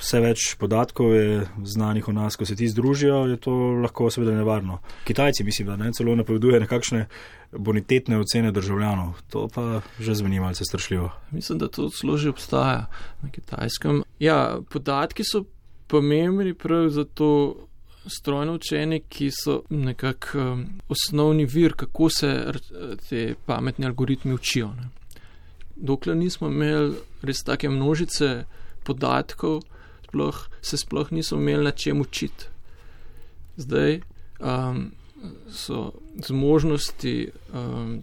vse 0.00 0.20
več 0.20 0.54
podatkov 0.58 1.14
je 1.14 1.46
znanih 1.64 2.08
o 2.08 2.12
nas, 2.12 2.36
ko 2.36 2.46
se 2.46 2.56
ti 2.56 2.68
združijo, 2.68 3.26
je 3.26 3.36
to 3.36 3.54
lahko 3.82 4.10
seveda 4.10 4.36
nevarno. 4.36 4.78
Kitajci, 5.04 5.44
mislim, 5.44 5.68
da 5.68 5.76
ne 5.76 5.92
celo 5.92 6.14
napoveduje 6.14 6.60
nekakšne 6.60 7.06
bonitetne 7.52 8.18
ocene 8.18 8.52
državljanov. 8.52 9.20
To 9.30 9.48
pa 9.54 9.80
že 10.00 10.14
zveni 10.14 10.40
malce 10.40 10.64
strašljivo. 10.64 11.10
Mislim, 11.30 11.58
da 11.58 11.68
to 11.68 11.88
celo 11.90 12.16
že 12.16 12.30
obstaja 12.30 12.86
na 13.22 13.30
kitajskem. 13.30 14.02
Ja, 14.18 14.58
podatki 14.70 15.24
so 15.24 15.44
pomembni 15.86 16.54
prav 16.54 16.88
zato. 16.88 17.56
Strojno 18.06 18.58
učenje, 18.58 18.98
ki 19.08 19.30
so 19.32 19.62
nekako 19.70 20.38
um, 20.38 20.64
osnovni 20.92 21.46
vir, 21.48 21.72
kako 21.72 22.10
se 22.10 22.52
te 23.08 23.34
pametni 23.46 23.86
algoritmi 23.86 24.34
učijo. 24.34 24.66
Ne 24.76 24.90
dokler 25.76 26.16
nismo 26.16 26.48
imeli 26.48 26.96
res 27.22 27.42
take 27.42 27.68
množice 27.68 28.44
podatkov, 28.84 29.62
sploh, 30.04 30.48
se 30.62 30.76
sploh 30.76 31.12
nismo 31.12 31.38
imeli 31.38 31.64
na 31.64 31.70
čem 31.70 32.00
učiti. 32.00 32.50
Zdaj 33.56 34.00
um, 34.40 34.92
so 35.50 35.92
zmožnosti 36.26 37.30
um, 37.54 38.02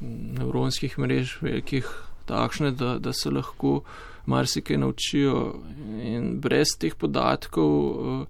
nevronskih 0.00 0.98
mrež 0.98 1.38
velikih 1.42 1.88
takšne, 2.26 2.70
da, 2.70 2.98
da 2.98 3.12
se 3.12 3.30
lahko 3.30 3.80
marsikaj 4.26 4.76
naučijo 4.76 5.62
in 6.02 6.40
brez 6.40 6.76
teh 6.78 6.94
podatkov 6.94 7.70
uh, 7.70 8.26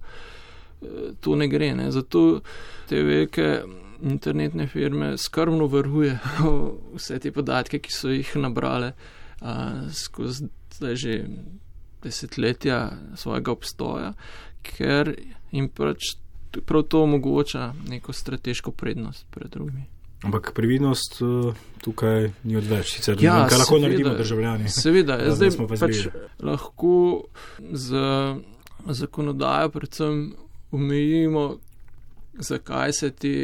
to 1.19 1.35
ne 1.35 1.47
gre. 1.47 1.73
Ne. 1.75 1.91
Zato 1.91 2.41
te 2.89 3.03
velike 3.03 3.63
internetne 4.01 4.67
firme 4.67 5.17
skrbno 5.17 5.67
varuje 5.67 6.19
vse 6.95 7.19
te 7.19 7.31
podatke, 7.31 7.79
ki 7.79 7.93
so 7.93 8.11
jih 8.13 8.35
nabrale 8.41 8.93
uh, 9.41 9.87
skozi 9.93 10.49
zdaj 10.77 10.95
že 10.95 11.25
desetletja 12.03 12.91
svojega 13.15 13.51
obstoja, 13.51 14.13
ker 14.61 15.15
jim 15.51 15.69
pač 15.69 16.15
prav 16.65 16.83
to 16.89 17.03
omogoča 17.03 17.73
neko 17.89 18.13
strateško 18.13 18.71
prednost 18.71 19.25
pred 19.31 19.49
drugimi. 19.51 19.85
Ampak 20.23 20.51
previdnost 20.53 21.21
uh, 21.21 21.53
tukaj 21.81 22.31
ni 22.43 22.57
odveč, 22.57 22.95
sicer 22.97 23.17
ja, 23.21 23.43
kaj 23.49 23.59
lahko 23.61 23.75
seveda, 23.75 23.87
naredimo 23.87 24.13
državljani. 24.17 24.69
Seveda, 24.69 25.17
ja, 25.21 25.35
zdaj 25.37 25.51
smo 25.53 25.67
pač 25.69 26.07
lahko 26.41 26.93
z 27.71 28.01
zakonodajo 28.87 29.69
predvsem 29.69 30.33
omejimo, 30.71 31.57
zakaj 32.33 32.93
se 32.93 33.11
ti 33.11 33.35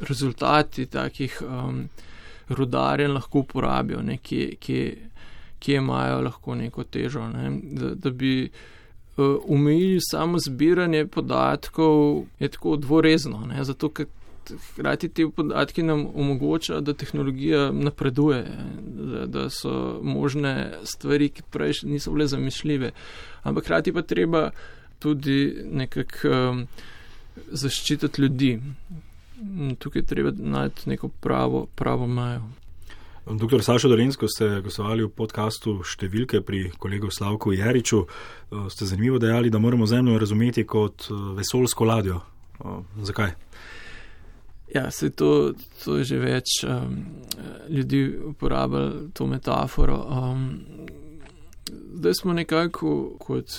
rezultati 0.00 0.86
takih 0.86 1.42
um, 1.42 1.88
rudarjen 2.48 3.12
lahko 3.12 3.38
uporabijo, 3.38 4.02
ne, 4.02 4.18
ki, 4.18 4.56
ki, 4.60 4.80
ki 5.58 5.78
imajo 5.80 6.20
lahko 6.20 6.54
neko 6.54 6.84
težo. 6.84 7.28
Ne, 7.28 7.50
da, 7.62 7.94
da 7.94 8.10
bi 8.10 8.50
uh, 9.16 9.36
umili 9.44 9.98
samo 10.00 10.38
zbiranje 10.38 11.06
podatkov, 11.06 12.24
je 12.38 12.48
tako 12.48 12.76
dvorezno. 12.76 13.46
Ne, 13.46 13.64
zato, 13.64 13.88
ker 13.88 14.06
hkrati 14.54 15.08
ti 15.08 15.26
podatki 15.36 15.82
nam 15.82 16.06
omogočajo, 16.14 16.80
da 16.80 16.94
tehnologija 16.94 17.72
napreduje, 17.72 18.44
da, 18.82 19.26
da 19.26 19.50
so 19.50 20.00
možne 20.02 20.72
stvari, 20.84 21.28
ki 21.28 21.42
prej 21.50 21.72
niso 21.82 22.12
bile 22.12 22.26
zamišljive. 22.26 22.90
Ampak 23.42 23.64
hkrati 23.64 23.92
pa 23.92 24.02
treba 24.02 24.50
tudi 24.98 25.56
nekako 25.72 26.28
um, 26.28 26.66
zaščititi 27.52 28.22
ljudi. 28.22 28.60
Tukaj 29.78 30.00
je 30.00 30.06
treba 30.06 30.30
najti 30.36 30.90
neko 30.90 31.08
pravo, 31.08 31.66
pravo 31.74 32.06
majo. 32.06 32.42
Doktor 33.30 33.64
Sašo 33.64 33.88
Dolensko 33.88 34.28
ste 34.28 34.60
gostovali 34.62 35.02
v 35.02 35.10
podkastu 35.10 35.80
Številke 35.82 36.44
pri 36.46 36.68
kolegu 36.78 37.10
Slavku 37.10 37.50
Jariču. 37.56 38.04
Eh, 38.06 38.68
ste 38.70 38.86
zanimivo 38.86 39.18
dejali, 39.18 39.50
da 39.50 39.58
moramo 39.58 39.86
zemljo 39.86 40.20
razumeti 40.22 40.62
kot 40.62 41.08
eh, 41.10 41.16
vesolsko 41.34 41.84
ladjo. 41.84 42.20
Eh, 42.62 42.78
zakaj? 43.02 43.34
Ja, 44.74 44.90
se 44.90 45.10
to, 45.10 45.52
to 45.82 45.98
je 45.98 46.04
že 46.04 46.18
več 46.18 46.62
um, 46.66 46.96
ljudi 47.70 48.06
uporabljalo 48.30 49.10
to 49.14 49.26
metaforo. 49.26 49.98
Um, 50.06 50.46
zdaj 51.98 52.14
smo 52.14 52.32
nekako 52.32 53.16
kot 53.18 53.50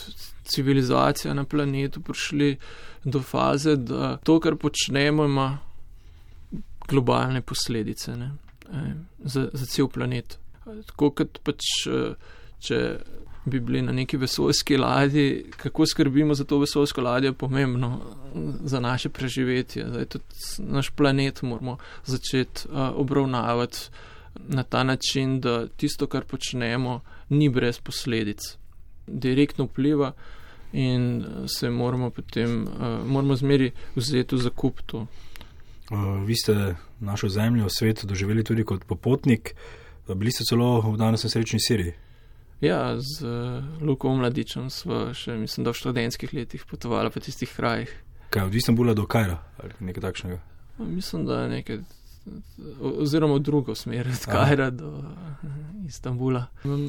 civilizacija 0.47 1.33
na 1.33 1.43
planetu 1.43 2.01
prišli 2.01 2.57
do 3.03 3.19
faze, 3.19 3.75
da 3.75 4.17
to, 4.23 4.39
kar 4.39 4.55
počnemo, 4.55 5.25
ima 5.25 5.57
globalne 6.87 7.41
posledice 7.41 8.15
ne, 8.17 8.31
za, 9.19 9.49
za 9.53 9.65
cel 9.65 9.87
planet. 9.87 10.37
Tako 10.87 11.11
kot 11.15 11.39
pač, 11.43 11.63
če 12.59 12.81
bi 13.47 13.59
bili 13.59 13.81
na 13.81 13.91
neki 13.91 14.17
vesoljski 14.17 14.77
ladji, 14.77 15.45
kako 15.57 15.85
skrbimo 15.85 16.35
za 16.35 16.43
to 16.43 16.59
vesoljsko 16.59 17.01
ladjo, 17.01 17.27
je 17.27 17.33
pomembno 17.33 17.99
za 18.63 18.79
naše 18.79 19.09
preživetje. 19.09 19.85
Zdaj, 19.89 20.05
tudi 20.05 20.25
naš 20.59 20.89
planet 20.89 21.41
moramo 21.41 21.77
začeti 22.05 22.67
obravnavati 22.95 23.77
na 24.35 24.63
ta 24.63 24.83
način, 24.83 25.39
da 25.39 25.67
tisto, 25.67 26.07
kar 26.07 26.25
počnemo, 26.25 26.99
ni 27.29 27.49
brez 27.49 27.79
posledic. 27.79 28.57
Direktno 29.07 29.65
vpliva 29.65 30.11
in 30.73 31.25
se 31.47 31.69
moramo 31.69 32.09
potem, 32.09 32.67
moramo 33.05 33.35
zmeri 33.35 33.71
vzeti 33.95 34.35
v 34.35 34.39
zakup 34.39 34.81
to. 34.85 35.07
Uh, 35.91 36.25
vi 36.25 36.35
ste 36.35 36.75
našo 36.99 37.29
zemljo, 37.29 37.69
svet 37.69 38.05
doživeli 38.05 38.43
tudi 38.43 38.63
kot 38.63 38.83
popotnik, 38.83 39.53
bili 40.15 40.31
ste 40.31 40.43
celo 40.43 40.81
v 40.81 40.97
danes 40.97 41.23
srečni 41.25 41.59
Siriji. 41.59 41.93
Ja, 42.61 42.97
z 42.99 43.23
uh, 43.23 43.63
Lukom 43.81 44.17
Mladičem 44.17 44.69
smo 44.69 45.13
še, 45.13 45.37
mislim, 45.37 45.63
da 45.63 45.71
v 45.71 45.79
študentskih 45.79 46.33
letih 46.33 46.65
potovali 46.65 47.11
po 47.13 47.21
tistih 47.23 47.51
krajih. 47.55 47.93
Kaj, 48.33 48.49
od 48.49 48.55
Istanbula 48.55 48.97
do 48.97 49.05
Kajra 49.07 49.37
ali 49.63 49.77
nekaj 49.79 50.03
takšnega? 50.09 50.39
Mislim, 50.77 51.23
da 51.25 51.45
nekaj, 51.47 51.79
oziroma 52.81 53.37
v 53.37 53.45
drugo 53.45 53.75
smer, 53.75 54.09
od 54.11 54.25
Kajra 54.25 54.71
do 54.75 54.91
Istanbula. 55.87 56.47
Imam 56.65 56.83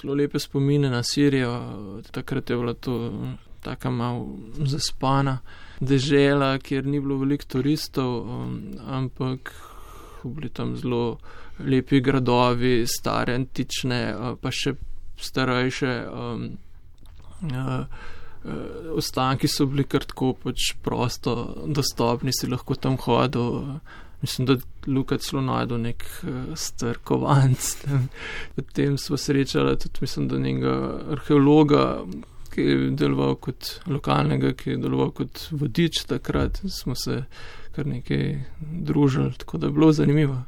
zelo 0.00 0.16
lepe 0.18 0.42
spomine 0.42 0.90
na 0.90 1.02
Sirijo, 1.06 1.54
takrat 2.10 2.50
je 2.50 2.56
bila 2.56 2.74
to 2.74 2.96
taka 3.62 3.90
malo 3.90 4.38
zaspana 4.58 5.38
dežela, 5.80 6.58
kjer 6.58 6.86
ni 6.86 7.00
bilo 7.00 7.18
veliko 7.22 7.48
turistov, 7.56 8.12
um, 8.22 8.56
ampak 8.86 9.52
bili 10.24 10.50
tam 10.54 10.76
zelo 10.76 11.18
lepi 11.58 12.00
gradovi, 12.00 12.84
stare, 12.86 13.34
antične, 13.34 14.02
uh, 14.14 14.34
pa 14.40 14.52
še 14.54 14.76
starejše. 15.22 15.94
Um, 16.10 16.46
uh, 17.50 17.84
uh, 18.44 18.94
ostanki 18.98 19.50
so 19.50 19.66
bili 19.70 19.84
kar 19.84 20.06
tako 20.06 20.32
pač 20.44 20.72
prosto 20.82 21.36
dostopni, 21.66 22.34
si 22.34 22.50
lahko 22.50 22.78
tam 22.78 22.98
hodil. 23.02 23.78
Mislim, 24.22 24.46
da 24.46 24.54
Luka 24.86 25.16
celo 25.18 25.42
najdel 25.42 25.80
nek 25.82 26.04
uh, 26.22 26.52
strkovanc. 26.54 27.72
Potem 28.54 28.98
smo 28.98 29.18
srečali 29.18 29.74
tudi, 29.82 30.04
mislim, 30.06 30.28
da 30.30 30.38
nekega 30.38 30.76
arheologa, 31.16 31.86
ki 32.52 32.64
je 32.68 32.78
deloval 33.00 33.36
kot 33.40 33.80
lokalnega, 33.88 34.52
ki 34.52 34.74
je 34.74 34.80
deloval 34.82 35.10
kot 35.16 35.46
vodič 35.50 36.04
takrat. 36.10 36.60
Smo 36.68 36.94
se 36.98 37.22
kar 37.72 37.88
nekaj 37.88 38.36
družili, 38.60 39.32
tako 39.40 39.58
da 39.58 39.70
je 39.70 39.76
bilo 39.76 39.92
zanimivo. 39.96 40.42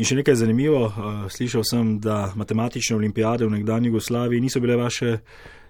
In 0.00 0.08
še 0.08 0.16
nekaj 0.18 0.38
zanimivo, 0.40 0.86
slišal 1.30 1.64
sem, 1.68 1.96
da 2.02 2.32
matematične 2.34 2.96
olimpijade 2.96 3.46
v 3.46 3.58
nekdanji 3.58 3.92
Jugoslaviji 3.92 4.40
niso 4.40 4.60
bile 4.60 4.76
vaše 4.80 5.18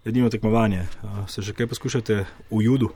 edino 0.05 0.31
tekmovanje. 0.31 0.87
Se 1.29 1.43
že 1.43 1.53
kaj 1.53 1.67
poskušate 1.67 2.25
v 2.51 2.63
judu? 2.63 2.93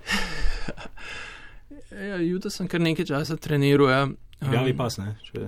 ja, 2.08 2.16
judo 2.22 2.50
sem 2.50 2.68
kar 2.68 2.80
nekaj 2.80 3.10
časa 3.10 3.36
treniral. 3.36 3.90
Ja. 3.90 4.06
Javi 4.40 4.74
pas, 4.76 4.98
ne? 4.98 5.14
Če... 5.24 5.46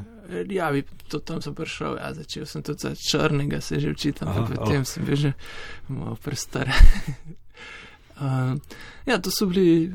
Ja, 0.52 0.70
bi, 0.72 0.82
to, 1.08 1.20
tam 1.20 1.42
sem 1.44 1.54
prišel, 1.56 1.98
ja, 2.00 2.12
začel 2.16 2.46
sem 2.48 2.64
tudi 2.64 2.86
za 2.86 2.94
črnega, 2.96 3.60
se 3.60 3.80
že 3.80 3.92
učitam, 3.92 4.28
Aha, 4.32 4.46
potem 4.48 4.80
oh. 4.82 4.88
sem 4.88 5.04
bil 5.04 5.16
že 5.16 5.32
malo 5.88 6.16
prestar. 6.16 6.72
uh, 8.22 8.56
ja, 9.06 9.18
to 9.20 9.32
so 9.32 9.48
bili 9.48 9.90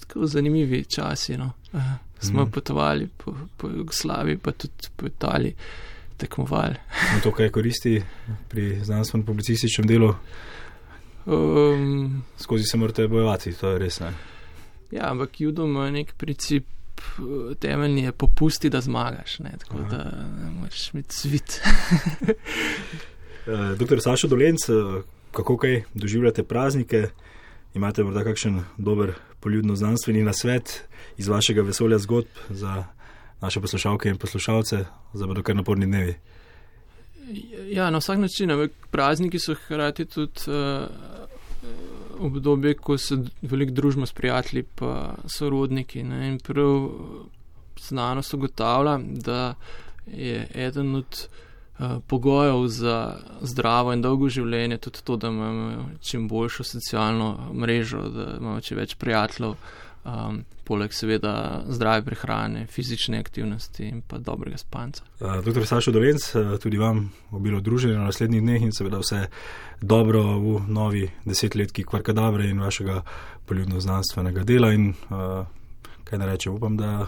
tako 0.00 0.26
zanimivi 0.30 0.84
časi. 0.84 1.36
No. 1.36 1.52
Uh, 1.72 1.98
smo 2.20 2.46
mm. 2.46 2.50
potovali 2.50 3.08
po, 3.16 3.34
po 3.56 3.68
Jugoslaviji, 3.68 4.38
pa 4.38 4.52
tudi 4.52 4.88
po 4.96 5.06
Italiji, 5.06 5.54
tekmovali. 6.16 6.78
In 7.14 7.20
to, 7.20 7.34
kaj 7.34 7.50
koristi 7.50 7.98
pri 8.48 8.78
znanstvenem 8.84 9.26
publicističnem 9.26 9.86
delu? 9.86 10.14
Um, 11.26 12.22
Skozi 12.38 12.64
se 12.64 12.78
morate 12.78 13.08
bojevati, 13.08 13.52
to 13.52 13.74
je 13.74 13.78
res. 13.78 14.00
Ne? 14.00 14.14
Ja, 14.90 15.10
ampak 15.10 15.40
judo 15.40 15.66
ima 15.66 15.90
nek 15.90 16.14
princip, 16.14 16.66
temeljni 17.60 18.02
je 18.02 18.12
popusti, 18.12 18.70
da 18.70 18.80
zmagaš, 18.80 19.38
ne? 19.38 19.52
tako 19.58 19.78
Aha. 19.78 19.88
da 19.88 20.26
moraš 20.60 20.94
imeti 20.94 21.14
svit. 21.14 21.60
Eh, 23.46 23.76
doktor 23.78 24.00
Sašo 24.02 24.26
Dolenc, 24.26 24.68
eh, 24.68 25.02
kako 25.32 25.56
kaj 25.56 25.82
doživljate 25.94 26.42
praznike? 26.42 27.08
Imate 27.74 28.04
morda 28.04 28.24
kakšen 28.24 28.64
dober 28.76 29.12
poljudno 29.40 29.76
znanstveni 29.76 30.22
nasvet 30.22 30.88
iz 31.16 31.28
vašega 31.28 31.62
vesolja 31.62 31.98
zgodb 31.98 32.26
za 32.48 32.84
naše 33.40 33.60
poslušalke 33.60 34.08
in 34.08 34.16
poslušalce, 34.16 34.84
za 35.12 35.26
bodo 35.26 35.42
kar 35.42 35.56
naporni 35.56 35.86
dnevi? 35.86 36.14
Ja, 37.68 37.90
na 37.90 37.98
vsak 37.98 38.18
način, 38.18 38.50
ampak 38.50 38.72
prazniki 38.90 39.38
so 39.38 39.54
hkrati 39.54 40.04
tudi. 40.04 40.40
Uh, 40.46 40.88
obdobje, 42.20 42.74
ko 42.74 42.98
se 42.98 43.18
veliko 43.42 43.72
družimo 43.72 44.06
s 44.06 44.12
prijatelji 44.12 44.64
in 44.64 44.90
sorodniki. 45.26 46.02
Ne? 46.02 46.28
In 46.28 46.38
prav 46.38 46.88
znanost 47.80 48.34
ugotavlja, 48.34 48.98
da 48.98 49.54
je 50.06 50.48
eden 50.54 50.94
od 50.94 51.28
uh, 51.78 51.86
pogojev 52.06 52.66
za 52.66 53.16
zdravo 53.40 53.92
in 53.92 54.02
dolgo 54.02 54.28
življenje 54.28 54.78
tudi 54.78 55.02
to, 55.04 55.16
da 55.16 55.28
imamo 55.28 55.88
čim 56.00 56.28
boljšo 56.28 56.64
socialno 56.64 57.52
mrežo, 57.54 58.08
da 58.08 58.36
imamo 58.40 58.60
čim 58.60 58.78
več 58.78 58.94
prijateljev 58.94 59.56
um, 60.06 60.44
poleg 60.64 60.94
seveda 60.94 61.64
zdrave 61.68 62.04
prehrane, 62.04 62.66
fizične 62.66 63.18
aktivnosti 63.18 63.84
in 63.84 64.00
pa 64.06 64.18
dobrega 64.18 64.58
spanca. 64.58 65.04
Uh, 65.20 65.38
doktor 65.44 65.66
Sašo 65.66 65.92
Dolenc, 65.92 66.34
uh, 66.34 66.56
tudi 66.62 66.78
vam 66.78 67.10
obilo 67.30 67.60
druženje 67.60 67.98
na 67.98 68.04
naslednjih 68.04 68.42
dneh 68.42 68.62
in 68.62 68.72
seveda 68.72 69.02
vse 69.02 69.26
dobro 69.80 70.22
v 70.38 70.60
novi 70.68 71.04
desetletki 71.24 71.84
kvarkadabre 71.84 72.48
in 72.50 72.60
vašega 72.60 73.02
poljubno 73.46 73.80
znanstvenega 73.80 74.44
dela 74.44 74.72
in 74.72 74.90
uh, 74.90 75.46
kaj 76.04 76.18
ne 76.18 76.26
rečem, 76.26 76.54
upam, 76.54 76.76
da 76.76 77.06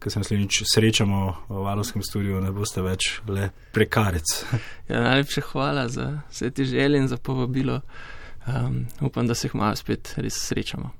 Ker 0.00 0.12
se 0.12 0.18
naslednjič 0.18 0.62
srečamo 0.64 1.44
v 1.48 1.58
Valovskem 1.60 2.00
studiu, 2.02 2.38
ne 2.40 2.48
boste 2.56 2.80
več 2.80 3.18
le 3.28 3.50
prekarec. 3.76 4.32
Ja, 4.90 5.02
najlepša 5.04 5.42
hvala 5.52 5.84
za 5.92 6.06
vse 6.30 6.48
te 6.50 6.64
želje 6.64 6.98
in 6.98 7.08
za 7.08 7.18
povabilo. 7.20 7.82
Um, 8.48 8.86
upam, 9.04 9.28
da 9.28 9.34
se 9.34 9.46
jih 9.46 9.54
malo 9.54 9.76
spet 9.76 10.14
res 10.16 10.40
srečamo. 10.48 10.90